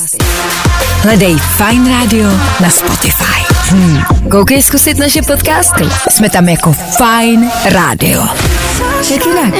Hledej 1.03 1.37
Fine 1.37 1.91
Radio 1.91 2.29
na 2.61 2.69
Spotify. 2.69 3.43
Hmm. 3.69 4.01
Koukej 4.31 4.63
zkusit 4.63 4.97
naše 4.97 5.21
podcasty. 5.21 5.83
Jsme 6.13 6.29
tam 6.29 6.49
jako. 6.49 6.75
Jak 9.13 9.25
jinak? 9.25 9.53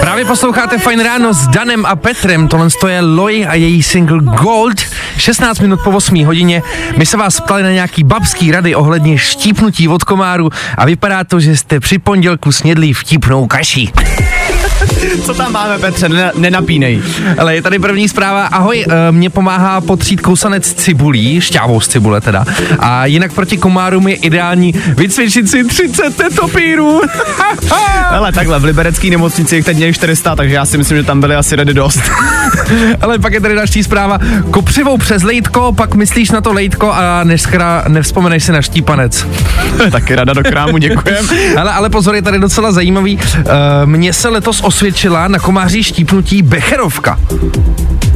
Právě 0.00 0.24
posloucháte 0.24 0.78
Fine 0.78 1.02
Ráno 1.02 1.32
s 1.32 1.46
Danem 1.46 1.86
a 1.86 1.96
Petrem, 1.96 2.48
tohle 2.48 2.68
je 2.88 3.00
Loj 3.00 3.46
a 3.48 3.54
její 3.54 3.82
single 3.82 4.20
Gold, 4.22 4.80
16 5.16 5.60
minut 5.60 5.80
po 5.84 5.90
8 5.90 6.24
hodině. 6.24 6.62
My 6.96 7.06
se 7.06 7.16
vás 7.16 7.40
ptali 7.40 7.62
na 7.62 7.70
nějaký 7.70 8.04
babský 8.04 8.52
rady 8.52 8.74
ohledně 8.74 9.18
štípnutí 9.18 9.88
od 9.88 10.04
komáru 10.04 10.50
a 10.76 10.86
vypadá 10.86 11.24
to, 11.24 11.40
že 11.40 11.56
jste 11.56 11.80
při 11.80 11.98
pondělku 11.98 12.52
snědli 12.52 12.92
vtipnou 12.92 13.46
kaši. 13.46 13.92
Co 15.24 15.34
tam 15.34 15.52
máme, 15.52 15.78
Petře? 15.78 16.08
Nena- 16.08 16.32
nenapínej. 16.34 17.02
Ale 17.38 17.54
je 17.54 17.62
tady 17.62 17.78
první 17.78 18.08
zpráva. 18.08 18.46
Ahoj, 18.46 18.84
eh, 18.88 19.12
mě 19.12 19.30
pomáhá 19.30 19.80
potřít 19.80 20.20
kousanec 20.20 20.74
cibulí, 20.74 21.40
šťávou 21.40 21.80
z 21.80 21.88
cibule 21.88 22.20
teda. 22.20 22.44
A 22.78 23.06
jinak 23.06 23.32
proti 23.32 23.56
komárům 23.56 24.08
je 24.08 24.14
ideální 24.14 24.74
vycvičit 24.96 25.50
si 25.50 25.64
30 25.64 26.18
netopírů. 26.18 27.00
Ale 28.10 28.32
takhle, 28.34 28.58
v 28.58 28.64
liberecký 28.64 29.10
nemocnici 29.10 29.56
jich 29.56 29.64
teď 29.64 29.76
měli 29.76 29.92
400, 29.92 30.36
takže 30.36 30.54
já 30.54 30.64
si 30.64 30.78
myslím, 30.78 30.98
že 30.98 31.04
tam 31.04 31.20
byly 31.20 31.34
asi 31.34 31.56
rady 31.56 31.74
dost. 31.74 32.00
Ale 33.00 33.18
pak 33.18 33.32
je 33.32 33.40
tady 33.40 33.54
další 33.54 33.82
zpráva. 33.82 34.18
Kopřivou 34.50 34.98
přes 34.98 35.22
lejtko, 35.22 35.72
pak 35.72 35.94
myslíš 35.94 36.30
na 36.30 36.40
to 36.40 36.52
lejtko 36.52 36.92
a 36.92 37.24
neschra, 37.24 37.84
nevzpomeneš 37.88 38.44
si 38.44 38.52
na 38.52 38.62
štípanec. 38.62 39.26
Taky 39.90 40.14
rada 40.14 40.32
do 40.32 40.42
krámu, 40.42 40.78
děkujem. 40.78 41.26
Ale, 41.56 41.72
ale 41.72 41.90
pozor, 41.90 42.14
je 42.14 42.22
tady 42.22 42.38
docela 42.38 42.72
zajímavý. 42.72 43.16
Uh, 43.16 43.22
mně 43.84 44.12
se 44.12 44.28
letos 44.28 44.60
osvědčila 44.92 45.28
na 45.28 45.38
komáří 45.38 45.82
štípnutí 45.82 46.42
becherovka. 46.42 47.18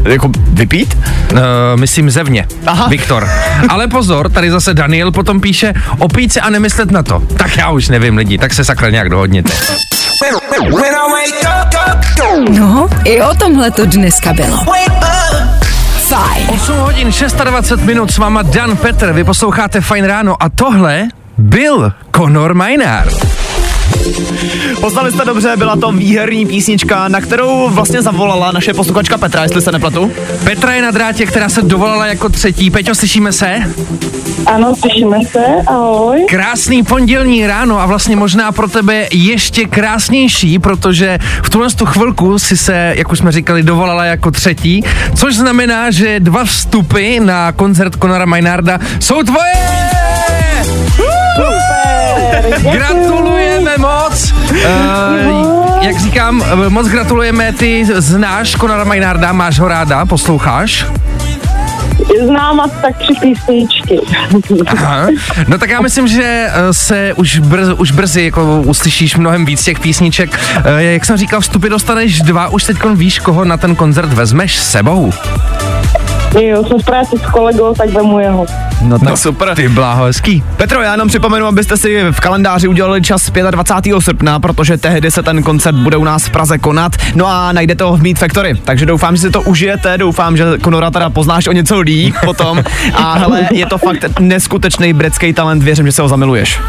jako 0.04 0.30
vypít? 0.52 0.98
Uh, 1.32 1.38
myslím 1.74 2.10
zevně. 2.10 2.46
Aha. 2.66 2.88
Viktor. 2.88 3.28
Ale 3.68 3.88
pozor, 3.88 4.30
tady 4.30 4.50
zase 4.50 4.74
Daniel 4.74 5.12
potom 5.12 5.40
píše 5.40 5.74
opít 5.98 6.32
se 6.32 6.40
a 6.40 6.50
nemyslet 6.50 6.90
na 6.90 7.02
to. 7.02 7.22
Tak 7.36 7.56
já 7.56 7.70
už 7.70 7.88
nevím 7.88 8.16
lidi, 8.16 8.38
tak 8.38 8.54
se 8.54 8.64
sakra 8.64 8.90
nějak 8.90 9.08
dohodněte. 9.08 9.52
No, 12.50 12.88
i 13.04 13.22
o 13.22 13.34
tomhle 13.34 13.70
to 13.70 13.86
dneska 13.86 14.32
bylo. 14.32 14.64
Fajn. 16.08 16.46
8 16.48 16.76
hodin 16.76 17.10
26 17.44 17.80
minut 17.80 18.10
s 18.10 18.18
váma 18.18 18.42
Dan 18.42 18.76
Petr, 18.76 19.12
vy 19.12 19.24
posloucháte 19.24 19.80
Fajn 19.80 20.04
ráno 20.04 20.42
a 20.42 20.48
tohle 20.48 21.08
byl 21.38 21.92
Conor 22.16 22.54
Maynard. 22.54 23.45
Poznali 24.80 25.12
jste 25.12 25.24
dobře, 25.24 25.52
byla 25.56 25.76
to 25.76 25.92
výherní 25.92 26.46
písnička, 26.46 27.08
na 27.08 27.20
kterou 27.20 27.68
vlastně 27.70 28.02
zavolala 28.02 28.52
naše 28.52 28.74
posluchačka 28.74 29.18
Petra, 29.18 29.42
jestli 29.42 29.62
se 29.62 29.72
nepletu. 29.72 30.12
Petra 30.44 30.72
je 30.72 30.82
na 30.82 30.90
drátě, 30.90 31.26
která 31.26 31.48
se 31.48 31.62
dovolala 31.62 32.06
jako 32.06 32.28
třetí. 32.28 32.70
Peťo, 32.70 32.94
slyšíme 32.94 33.32
se? 33.32 33.72
Ano, 34.46 34.74
slyšíme 34.76 35.16
se, 35.30 35.44
ahoj. 35.66 36.26
Krásný 36.28 36.82
pondělní 36.82 37.46
ráno 37.46 37.80
a 37.80 37.86
vlastně 37.86 38.16
možná 38.16 38.52
pro 38.52 38.68
tebe 38.68 39.06
ještě 39.12 39.64
krásnější, 39.64 40.58
protože 40.58 41.18
v 41.42 41.50
tuhle 41.50 41.68
tu 41.70 41.86
chvilku 41.86 42.38
si 42.38 42.56
se, 42.56 42.92
jak 42.96 43.12
už 43.12 43.18
jsme 43.18 43.32
říkali, 43.32 43.62
dovolala 43.62 44.04
jako 44.04 44.30
třetí, 44.30 44.84
což 45.14 45.36
znamená, 45.36 45.90
že 45.90 46.20
dva 46.20 46.44
vstupy 46.44 47.20
na 47.20 47.52
koncert 47.52 47.96
Conora 48.00 48.26
Maynarda 48.26 48.78
jsou 49.00 49.22
tvoje! 49.22 49.52
Gratulujeme 52.72 53.10
moc! 53.10 53.15
Uh, 54.66 55.84
jak 55.84 56.00
říkám, 56.00 56.42
eh, 56.66 56.68
moc 56.68 56.88
gratulujeme, 56.88 57.52
ty 57.52 57.86
znáš 57.94 58.56
Conora 58.56 58.84
Maynarda, 58.84 59.32
máš 59.32 59.58
ho 59.58 59.68
ráda, 59.68 60.06
posloucháš? 60.06 60.86
Znám 62.26 62.60
asi 62.60 62.74
tak 62.82 62.98
tři 62.98 63.12
písničky. 63.20 64.00
Aha. 64.66 65.06
No 65.48 65.58
tak 65.58 65.70
já 65.70 65.80
myslím, 65.80 66.08
že 66.08 66.46
eh, 66.48 66.72
se 66.72 67.14
už, 67.14 67.38
brz, 67.38 67.68
už 67.78 67.90
brzy 67.90 68.24
jako 68.24 68.62
uslyšíš 68.66 69.16
mnohem 69.16 69.44
víc 69.44 69.64
těch 69.64 69.80
písniček. 69.80 70.40
Jak 70.78 71.04
jsem 71.04 71.16
říkal, 71.16 71.40
vstupy 71.40 71.68
dostaneš 71.68 72.20
dva, 72.20 72.48
už 72.48 72.64
teď 72.64 72.76
víš, 72.94 73.18
koho 73.18 73.44
na 73.44 73.56
ten 73.56 73.76
koncert 73.76 74.12
vezmeš 74.12 74.56
sebou. 74.56 75.12
Jo, 76.40 76.64
jsem 76.64 76.78
v 76.78 76.84
práci 76.84 77.16
s 77.18 77.30
kolegou, 77.30 77.74
tak 77.74 77.90
vemu 77.90 78.20
jeho. 78.20 78.46
No 78.82 78.98
tak 78.98 79.08
no, 79.08 79.16
super. 79.16 79.54
Ty 79.54 79.68
bláho, 79.68 80.04
hezký. 80.04 80.44
Petro, 80.56 80.82
já 80.82 80.92
jenom 80.92 81.08
připomenu, 81.08 81.46
abyste 81.46 81.76
si 81.76 82.10
v 82.10 82.20
kalendáři 82.20 82.68
udělali 82.68 83.02
čas 83.02 83.30
25. 83.50 84.00
srpna, 84.00 84.40
protože 84.40 84.76
tehdy 84.76 85.10
se 85.10 85.22
ten 85.22 85.42
koncert 85.42 85.74
bude 85.74 85.96
u 85.96 86.04
nás 86.04 86.26
v 86.26 86.30
Praze 86.30 86.58
konat. 86.58 86.92
No 87.14 87.26
a 87.26 87.52
najdete 87.52 87.84
ho 87.84 87.96
v 87.96 88.02
Meat 88.02 88.18
Factory. 88.18 88.54
Takže 88.64 88.86
doufám, 88.86 89.16
že 89.16 89.22
si 89.22 89.30
to 89.30 89.42
užijete, 89.42 89.98
doufám, 89.98 90.36
že 90.36 90.44
Konora 90.62 90.90
teda 90.90 91.10
poznáš 91.10 91.46
o 91.46 91.52
něco 91.52 91.80
líp 91.80 92.14
potom. 92.24 92.62
A 92.94 93.18
hele, 93.18 93.48
je 93.52 93.66
to 93.66 93.78
fakt 93.78 94.20
neskutečný 94.20 94.92
britský 94.92 95.32
talent, 95.32 95.62
věřím, 95.62 95.86
že 95.86 95.92
se 95.92 96.02
ho 96.02 96.08
zamiluješ. 96.08 96.60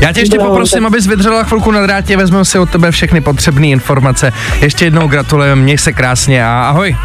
Já 0.00 0.12
tě 0.12 0.20
ještě 0.20 0.38
poprosím, 0.38 0.86
abys 0.86 1.06
vydržela 1.06 1.44
chvilku 1.44 1.70
na 1.70 1.82
drátě, 1.82 2.16
vezmeme 2.16 2.44
si 2.44 2.58
od 2.58 2.70
tebe 2.70 2.90
všechny 2.90 3.20
potřebné 3.20 3.66
informace. 3.66 4.32
Ještě 4.60 4.84
jednou 4.84 5.08
gratulujeme, 5.08 5.62
měj 5.62 5.78
se 5.78 5.92
krásně 5.92 6.46
a 6.46 6.68
ahoj. 6.68 6.96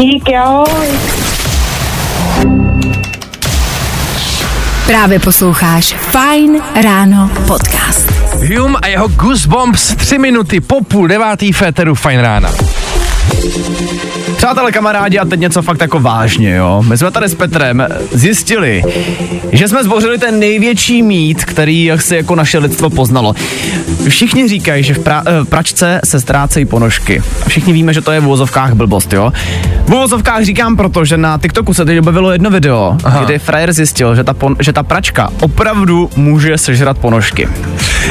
Díky, 0.00 0.36
ahoj. 0.36 0.88
Právě 4.86 5.18
posloucháš 5.18 5.94
Fine 5.94 6.58
Ráno 6.82 7.30
podcast. 7.46 8.12
Hume 8.56 8.78
a 8.82 8.86
jeho 8.86 9.08
Goosebumps 9.08 9.94
3 9.96 10.18
minuty 10.18 10.60
po 10.60 10.84
půl 10.84 11.08
devátý 11.08 11.52
féteru 11.52 11.94
Fajn 11.94 12.20
rána. 12.20 12.50
Přátelé, 14.46 14.72
kamarádi, 14.72 15.18
a 15.18 15.24
teď 15.24 15.40
něco 15.40 15.62
fakt 15.62 15.80
jako 15.80 16.00
vážně, 16.00 16.54
jo. 16.54 16.84
My 16.88 16.98
jsme 16.98 17.10
tady 17.10 17.28
s 17.28 17.34
Petrem 17.34 17.86
zjistili, 18.12 18.82
že 19.52 19.68
jsme 19.68 19.84
zbořili 19.84 20.18
ten 20.18 20.38
největší 20.38 21.02
mít, 21.02 21.44
který 21.44 21.92
si 21.96 22.16
jako 22.16 22.34
naše 22.34 22.58
lidstvo 22.58 22.90
poznalo. 22.90 23.34
Všichni 24.08 24.48
říkají, 24.48 24.84
že 24.84 24.94
v, 24.94 24.98
pra, 24.98 25.22
eh, 25.26 25.44
pračce 25.44 26.00
se 26.04 26.20
ztrácejí 26.20 26.66
ponožky. 26.66 27.22
A 27.46 27.48
všichni 27.48 27.72
víme, 27.72 27.94
že 27.94 28.00
to 28.00 28.12
je 28.12 28.20
v 28.20 28.26
uvozovkách 28.26 28.72
blbost, 28.72 29.12
jo. 29.12 29.32
V 29.86 29.92
uvozovkách 29.94 30.42
říkám 30.42 30.76
proto, 30.76 31.04
že 31.04 31.16
na 31.16 31.38
TikToku 31.38 31.74
se 31.74 31.84
teď 31.84 31.98
objevilo 31.98 32.32
jedno 32.32 32.50
video, 32.50 32.96
Aha. 33.04 33.24
kdy 33.24 33.38
frajer 33.38 33.72
zjistil, 33.72 34.14
že 34.14 34.24
ta, 34.24 34.34
pon, 34.34 34.56
že 34.60 34.72
ta 34.72 34.82
pračka 34.82 35.30
opravdu 35.40 36.10
může 36.16 36.58
sežrat 36.58 36.98
ponožky. 36.98 37.48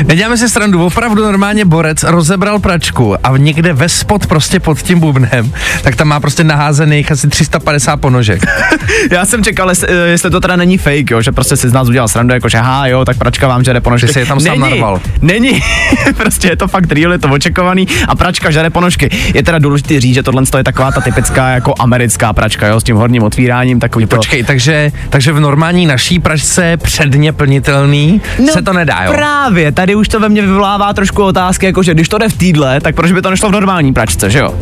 Neděláme 0.07 0.37
si 0.37 0.49
srandu, 0.49 0.85
opravdu 0.85 1.23
normálně 1.23 1.65
borec 1.65 2.03
rozebral 2.03 2.59
pračku 2.59 3.15
a 3.23 3.37
někde 3.37 3.73
ve 3.73 3.89
spod 3.89 4.27
prostě 4.27 4.59
pod 4.59 4.81
tím 4.81 4.99
bubnem, 4.99 5.53
tak 5.83 5.95
tam 5.95 6.07
má 6.07 6.19
prostě 6.25 6.43
naházených 6.43 7.11
asi 7.11 7.27
350 7.27 7.97
ponožek. 7.97 8.45
Já 9.11 9.25
jsem 9.25 9.43
čekal, 9.43 9.69
jestli, 9.69 9.87
eh, 9.87 10.07
jestli 10.07 10.29
to 10.29 10.39
teda 10.39 10.55
není 10.55 10.77
fake, 10.77 11.11
jo, 11.11 11.21
že 11.21 11.31
prostě 11.31 11.57
si 11.57 11.69
z 11.69 11.73
nás 11.73 11.89
udělal 11.89 12.07
srandu, 12.07 12.33
jako 12.33 12.49
že 12.49 12.57
ha, 12.57 12.87
jo, 12.87 13.05
tak 13.05 13.17
pračka 13.17 13.47
vám 13.47 13.63
žere 13.63 13.81
ponožky. 13.81 14.07
Že 14.07 14.13
si 14.13 14.19
je 14.19 14.25
tam 14.25 14.39
sám 14.39 14.59
není, 14.59 14.71
narval. 14.71 15.01
Není, 15.21 15.61
prostě 16.17 16.47
je 16.47 16.57
to 16.57 16.67
fakt 16.67 16.91
real, 16.91 17.11
je 17.11 17.19
to 17.19 17.29
očekovaný 17.29 17.87
a 18.07 18.15
pračka 18.15 18.51
žere 18.51 18.69
ponožky. 18.69 19.09
Je 19.33 19.43
teda 19.43 19.59
důležité 19.59 19.99
říct, 19.99 20.13
že 20.13 20.23
tohle 20.23 20.43
je 20.57 20.63
taková 20.63 20.91
ta 20.91 21.01
typická 21.01 21.49
jako 21.49 21.73
americká 21.79 22.33
pračka, 22.33 22.67
jo, 22.67 22.79
s 22.79 22.83
tím 22.83 22.95
horním 22.95 23.23
otvíráním, 23.23 23.79
takový 23.79 24.05
to. 24.05 24.15
Počkej, 24.15 24.43
takže, 24.43 24.91
takže 25.09 25.31
v 25.31 25.39
normální 25.39 25.85
naší 25.85 26.19
pračce 26.19 26.77
předně 26.77 27.33
plnitelný 27.33 28.21
no, 28.39 28.53
se 28.53 28.61
to 28.61 28.73
nedá, 28.73 29.03
jo? 29.03 29.11
Právě, 29.11 29.71
tady 29.71 29.95
už 29.95 30.07
to 30.07 30.19
ve 30.19 30.29
mně 30.29 30.41
vyvolává 30.41 30.93
trošku 30.93 31.23
otázky, 31.23 31.65
jako 31.65 31.83
že 31.83 31.93
když 31.93 32.09
to 32.09 32.17
jde 32.17 32.29
v 32.29 32.37
týdle, 32.37 32.81
tak 32.81 32.95
proč 32.95 33.11
by 33.11 33.21
to 33.21 33.29
nešlo 33.29 33.49
v 33.49 33.51
normální 33.51 33.93
pračce, 33.93 34.29
že 34.29 34.39
jo? 34.39 34.53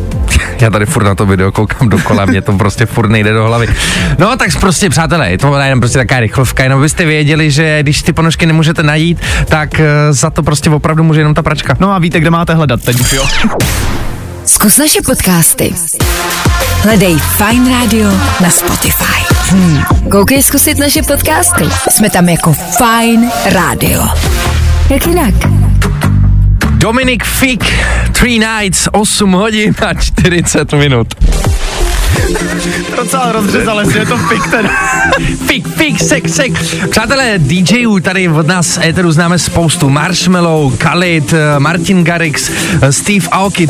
Já 0.60 0.70
tady 0.70 0.86
furt 0.86 1.04
na 1.04 1.14
to 1.14 1.26
video 1.26 1.52
koukám 1.52 1.88
dokola, 1.88 2.24
mě 2.24 2.42
to 2.42 2.52
prostě 2.52 2.86
furt 2.86 3.08
nejde 3.08 3.32
do 3.32 3.44
hlavy. 3.44 3.68
No 4.18 4.36
tak 4.36 4.60
prostě 4.60 4.90
přátelé, 4.90 5.30
je 5.30 5.38
to 5.38 5.58
jenom 5.58 5.80
prostě 5.80 5.98
taková 5.98 6.20
rychlovka, 6.20 6.62
jenom 6.62 6.80
byste 6.80 7.04
věděli, 7.04 7.50
že 7.50 7.82
když 7.82 8.02
ty 8.02 8.12
ponožky 8.12 8.46
nemůžete 8.46 8.82
najít, 8.82 9.18
tak 9.48 9.80
eh, 9.80 10.12
za 10.12 10.30
to 10.30 10.42
prostě 10.42 10.70
opravdu 10.70 11.04
může 11.04 11.20
jenom 11.20 11.34
ta 11.34 11.42
pračka. 11.42 11.76
No 11.80 11.92
a 11.92 11.98
víte, 11.98 12.20
kde 12.20 12.30
máte 12.30 12.54
hledat 12.54 12.82
teď, 12.82 13.12
jo? 13.12 13.26
Zkus 14.44 14.78
naše 14.78 15.02
podcasty. 15.06 15.74
Hledej 16.82 17.16
Fine 17.18 17.70
Radio 17.70 18.10
na 18.40 18.50
Spotify. 18.50 19.34
Hmm. 19.48 19.82
Koukej 20.10 20.42
zkusit 20.42 20.78
naše 20.78 21.02
podcasty. 21.02 21.64
Jsme 21.90 22.10
tam 22.10 22.28
jako 22.28 22.52
Fine 22.52 23.30
Radio. 23.52 24.02
Jak 24.90 25.06
jinak? 25.06 25.63
Dominik 26.84 27.24
Fik, 27.24 27.64
Three 28.12 28.38
Nights, 28.38 28.88
8 28.92 29.20
hodin 29.20 29.74
a 29.80 29.94
40 30.14 30.76
minut. 30.76 31.14
Docela 32.96 33.32
rozřezal, 33.32 33.80
jestli 33.80 33.98
je 33.98 34.06
to 34.06 34.16
fik 34.18 34.50
ten. 34.50 34.70
Fik, 35.46 35.68
fik, 35.68 36.02
sek, 36.02 36.28
sek. 36.28 36.52
Přátelé, 36.90 37.38
DJů 37.38 38.00
tady 38.00 38.28
od 38.28 38.46
nás 38.46 38.78
Eteru 38.82 39.12
známe 39.12 39.38
spoustu. 39.38 39.90
Marshmallow, 39.90 40.76
Khalid, 40.76 41.32
eh, 41.32 41.60
Martin 41.60 42.04
Garrix, 42.04 42.50
eh, 42.82 42.92
Steve 42.92 43.26
Aoki, 43.30 43.68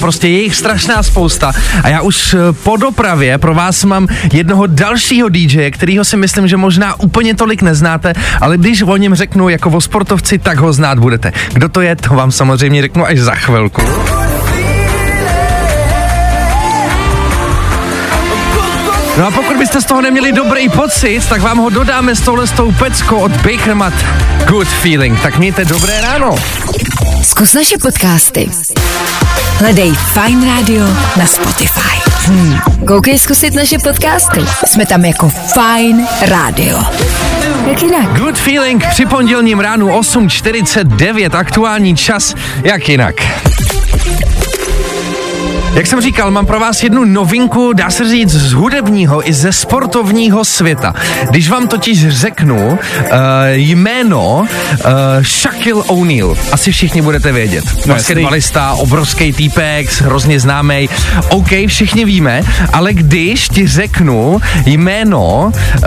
prostě 0.00 0.28
je 0.28 0.42
jich 0.42 0.56
strašná 0.56 1.02
spousta. 1.02 1.52
A 1.82 1.88
já 1.88 2.00
už 2.00 2.34
eh, 2.34 2.52
po 2.52 2.76
dopravě 2.76 3.38
pro 3.38 3.54
vás 3.54 3.84
mám 3.84 4.08
jednoho 4.32 4.66
dalšího 4.66 5.28
DJ, 5.28 5.70
kterýho 5.70 6.04
si 6.04 6.16
myslím, 6.16 6.48
že 6.48 6.56
možná 6.56 7.00
úplně 7.00 7.34
tolik 7.34 7.62
neznáte, 7.62 8.12
ale 8.40 8.58
když 8.58 8.82
o 8.82 8.96
něm 8.96 9.14
řeknu 9.14 9.48
jako 9.48 9.70
o 9.70 9.80
sportovci, 9.80 10.38
tak 10.38 10.58
ho 10.58 10.72
znát 10.72 10.98
budete. 10.98 11.32
Kdo 11.52 11.68
to 11.68 11.80
je, 11.80 11.96
to 11.96 12.14
vám 12.14 12.32
samozřejmě 12.32 12.82
řeknu 12.82 13.06
až 13.06 13.18
za 13.18 13.34
chvilku. 13.34 13.82
No 19.18 19.26
a 19.26 19.30
pokud 19.30 19.56
byste 19.56 19.80
z 19.80 19.84
toho 19.84 20.00
neměli 20.00 20.32
dobrý 20.32 20.68
pocit, 20.68 21.28
tak 21.28 21.42
vám 21.42 21.58
ho 21.58 21.70
dodáme 21.70 22.14
s 22.16 22.20
touhle 22.20 22.46
s 22.46 22.50
tou 22.50 22.72
peckou 22.72 23.16
od 23.16 23.32
Bakermat 23.32 23.94
Good 24.48 24.68
Feeling. 24.68 25.20
Tak 25.20 25.38
mějte 25.38 25.64
dobré 25.64 26.00
ráno. 26.00 26.34
Zkus 27.22 27.54
naše 27.54 27.78
podcasty. 27.78 28.50
Hledej 29.58 29.92
Fine 29.92 30.46
Radio 30.46 30.86
na 31.16 31.26
Spotify. 31.26 32.10
Hmm. 32.26 32.58
Koukej 32.86 33.18
zkusit 33.18 33.54
naše 33.54 33.78
podcasty. 33.78 34.40
Jsme 34.66 34.86
tam 34.86 35.04
jako 35.04 35.28
Fine 35.28 36.06
Radio. 36.28 36.78
Jak 37.70 37.82
jinak? 37.82 38.18
Good 38.18 38.38
Feeling 38.38 38.86
při 38.90 39.06
pondělním 39.06 39.60
ránu 39.60 39.88
8.49, 39.88 41.38
aktuální 41.38 41.96
čas, 41.96 42.34
jak 42.64 42.88
jinak. 42.88 43.14
Jak 45.76 45.86
jsem 45.86 46.00
říkal, 46.00 46.30
mám 46.30 46.46
pro 46.46 46.60
vás 46.60 46.82
jednu 46.82 47.04
novinku, 47.04 47.72
dá 47.72 47.90
se 47.90 48.08
říct, 48.08 48.30
z 48.30 48.52
hudebního 48.52 49.28
i 49.28 49.32
ze 49.32 49.52
sportovního 49.52 50.44
světa. 50.44 50.94
Když 51.30 51.50
vám 51.50 51.68
totiž 51.68 52.08
řeknu 52.08 52.68
uh, 52.68 52.78
jméno 53.52 54.38
uh, 54.38 54.46
Shaquille 55.22 55.82
O'Neal, 55.82 56.36
asi 56.52 56.72
všichni 56.72 57.02
budete 57.02 57.32
vědět. 57.32 57.64
No, 57.86 57.94
Basketbalista, 57.94 58.72
obrovský 58.72 59.32
týpek, 59.32 60.00
hrozně 60.00 60.40
známý. 60.40 60.88
OK, 61.28 61.50
všichni 61.66 62.04
víme, 62.04 62.42
ale 62.72 62.94
když 62.94 63.48
ti 63.48 63.66
řeknu 63.66 64.40
jméno 64.66 65.52
uh, 65.52 65.82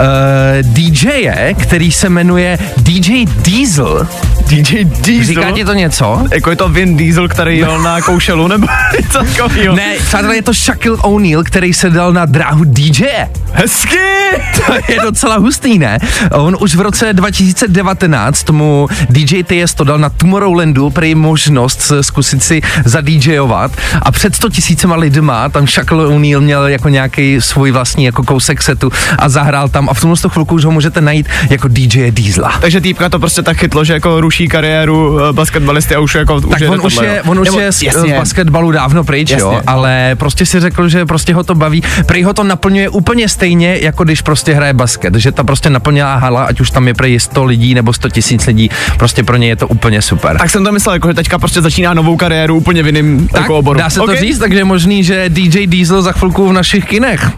DJe, 0.62 1.56
který 1.62 1.92
se 1.92 2.10
jmenuje 2.10 2.58
DJ 2.78 3.26
Diesel, 3.26 4.08
DJ 4.50 4.84
Diesel. 4.84 5.26
říká 5.26 5.52
ti 5.52 5.66
to 5.66 5.74
něco? 5.74 6.28
Jako 6.32 6.50
je 6.50 6.56
to 6.56 6.70
Vin 6.70 6.98
Diesel, 6.98 7.28
který 7.28 7.58
jel 7.58 7.82
na 7.82 8.02
koušelu, 8.02 8.48
nebo 8.48 8.68
něco 9.02 9.24
takového. 9.24 9.76
Ne, 9.76 9.96
přátelé, 10.08 10.36
je 10.36 10.42
to 10.42 10.54
Shaquille 10.54 10.98
O'Neal, 10.98 11.44
který 11.44 11.74
se 11.74 11.90
dal 11.90 12.14
na 12.14 12.26
dráhu 12.26 12.64
DJ. 12.66 13.06
Hezky! 13.54 13.98
To 14.66 14.74
je 14.92 15.00
docela 15.04 15.38
hustý, 15.38 15.80
ne? 15.80 16.00
On 16.32 16.58
už 16.60 16.76
v 16.76 16.82
roce 16.82 17.14
2019 17.14 18.44
tomu 18.44 18.88
DJ 19.10 19.44
Tiesto 19.44 19.84
dal 19.84 19.98
na 19.98 20.10
Tomorrowlandu 20.10 20.90
prý 20.90 21.16
možnost 21.16 21.92
zkusit 22.02 22.44
si 22.44 22.62
zadjovat 22.86 23.72
a 24.02 24.12
před 24.12 24.36
100 24.36 24.50
tisícema 24.50 24.96
lidma 24.96 25.50
tam 25.50 25.68
Shaquille 25.68 26.08
O'Neal 26.08 26.42
měl 26.42 26.68
jako 26.68 26.90
nějaký 26.90 27.42
svůj 27.42 27.72
vlastní 27.72 28.04
jako 28.06 28.24
kousek 28.24 28.62
setu 28.62 28.92
a 29.18 29.30
zahrál 29.30 29.70
tam 29.70 29.90
a 29.90 29.94
v 29.94 30.02
tomhle 30.02 30.18
chvilku 30.30 30.56
už 30.56 30.66
ho 30.66 30.72
můžete 30.72 31.02
najít 31.02 31.28
jako 31.50 31.68
DJ 31.68 32.12
Diesla. 32.12 32.54
Takže 32.62 32.82
týpka 32.82 33.10
to 33.10 33.20
prostě 33.20 33.42
tak 33.42 33.58
chytlo, 33.58 33.84
že 33.84 33.94
jako 33.94 34.22
ruší 34.22 34.39
kariéru 34.48 35.20
eh, 35.30 35.34
basketbalisty 35.34 35.96
a 35.96 36.00
už 36.00 36.16
jako 36.16 36.42
Tak 36.42 36.62
už 36.62 36.68
on 36.68 36.82
už, 36.86 36.96
tohle, 36.96 37.10
je, 37.10 37.22
on 37.22 37.40
už 37.40 37.46
Nebo- 37.46 37.60
je 37.60 37.72
z 37.72 37.82
jasně. 37.84 38.14
z 38.14 38.18
basketbalu 38.18 38.72
dávno 38.72 39.04
pryč, 39.04 39.30
Jasně. 39.30 39.42
jo, 39.42 39.62
ale 39.68 40.16
prostě 40.20 40.46
si 40.46 40.60
řekl, 40.60 40.90
že 40.90 41.06
prostě 41.06 41.34
ho 41.34 41.44
to 41.44 41.56
baví. 41.56 41.84
Prý 42.06 42.24
ho 42.24 42.34
to 42.34 42.44
naplňuje 42.44 42.90
úplně 42.90 43.30
stejně, 43.30 43.78
jako 43.82 44.04
když 44.04 44.22
prostě 44.22 44.54
hraje 44.54 44.74
basket, 44.74 45.16
že 45.16 45.32
ta 45.32 45.44
prostě 45.44 45.70
naplněná 45.70 46.16
hala, 46.16 46.44
ať 46.44 46.60
už 46.60 46.72
tam 46.72 46.88
je 46.88 46.94
prý 46.94 47.20
100 47.20 47.44
lidí 47.46 47.74
nebo 47.74 47.94
100 47.94 48.10
tisíc 48.10 48.46
lidí, 48.48 48.70
prostě 48.98 49.24
pro 49.24 49.36
ně 49.38 49.48
je 49.48 49.56
to 49.56 49.68
úplně 49.68 50.02
super. 50.02 50.38
Tak 50.38 50.50
jsem 50.50 50.64
to 50.64 50.72
myslel, 50.72 50.94
jako, 50.96 51.08
že 51.08 51.14
teďka 51.14 51.40
prostě 51.40 51.62
začíná 51.62 51.94
novou 51.94 52.18
kariéru 52.18 52.56
úplně 52.56 52.84
v 52.84 52.86
jiném 52.86 53.28
tak, 53.28 53.42
jako 53.42 53.58
oboru. 53.58 53.80
dá 53.80 53.90
se 53.90 54.02
Ok. 54.02 54.10
to 54.10 54.16
říct, 54.16 54.40
takže 54.40 54.58
je 54.60 54.64
možný, 54.66 55.04
že 55.04 55.26
DJ 55.30 55.68
Diesel 55.68 56.02
za 56.02 56.12
chvilku 56.12 56.50
v 56.50 56.54
našich 56.54 56.86
kinech. 56.86 57.30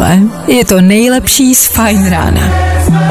Tohle 0.00 0.18
je 0.46 0.64
to 0.64 0.80
nejlepší 0.80 1.54
z 1.54 1.66
Fine 1.66 2.10
rána. 2.10 2.40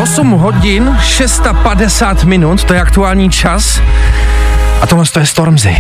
8 0.04 0.32
hodin, 0.32 0.98
650 1.02 2.24
minut, 2.24 2.64
to 2.64 2.74
je 2.74 2.82
aktuální 2.82 3.30
čas. 3.30 3.82
A 4.82 4.88
tohle 4.88 5.06
to 5.14 5.20
je 5.20 5.26
Stormzy. 5.26 5.78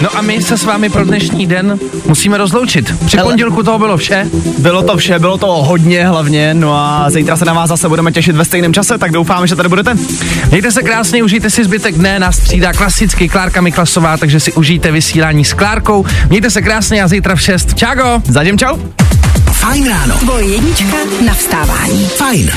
No 0.00 0.16
a 0.16 0.20
my 0.22 0.42
se 0.42 0.58
s 0.58 0.64
vámi 0.64 0.88
pro 0.88 1.04
dnešní 1.04 1.46
den 1.46 1.78
musíme 2.06 2.38
rozloučit. 2.38 2.94
Při 3.06 3.16
Hele. 3.16 3.30
pondělku 3.30 3.62
toho 3.62 3.78
bylo 3.78 3.96
vše. 3.96 4.26
Bylo 4.58 4.82
to 4.82 4.96
vše, 4.96 5.18
bylo 5.18 5.38
to 5.38 5.46
hodně 5.46 6.06
hlavně, 6.06 6.54
no 6.54 6.74
a 6.74 7.10
zítra 7.10 7.36
se 7.36 7.44
na 7.44 7.52
vás 7.52 7.68
zase 7.68 7.88
budeme 7.88 8.12
těšit 8.12 8.36
ve 8.36 8.44
stejném 8.44 8.74
čase, 8.74 8.98
tak 8.98 9.12
doufáme, 9.12 9.46
že 9.46 9.56
tady 9.56 9.68
budete. 9.68 9.94
Mějte 10.50 10.72
se 10.72 10.82
krásně, 10.82 11.22
užijte 11.22 11.50
si 11.50 11.64
zbytek 11.64 11.94
dne, 11.94 12.18
nás 12.18 12.36
střídá 12.36 12.72
klasicky 12.72 13.28
Klárka 13.28 13.60
Miklasová, 13.60 14.16
takže 14.16 14.40
si 14.40 14.52
užijte 14.52 14.92
vysílání 14.92 15.44
s 15.44 15.52
Klárkou. 15.52 16.04
Mějte 16.28 16.50
se 16.50 16.62
krásně 16.62 17.02
a 17.02 17.08
zítra 17.08 17.34
v 17.36 17.40
6. 17.40 17.74
Čago! 17.74 18.22
Zatím 18.28 18.58
čau. 18.58 18.76
Fajn 19.52 19.88
ráno. 19.88 20.14
Tvoje 20.18 20.46
jednička 20.46 20.96
na 21.26 21.34
vstávání. 21.34 22.06
Fajn. 22.06 22.50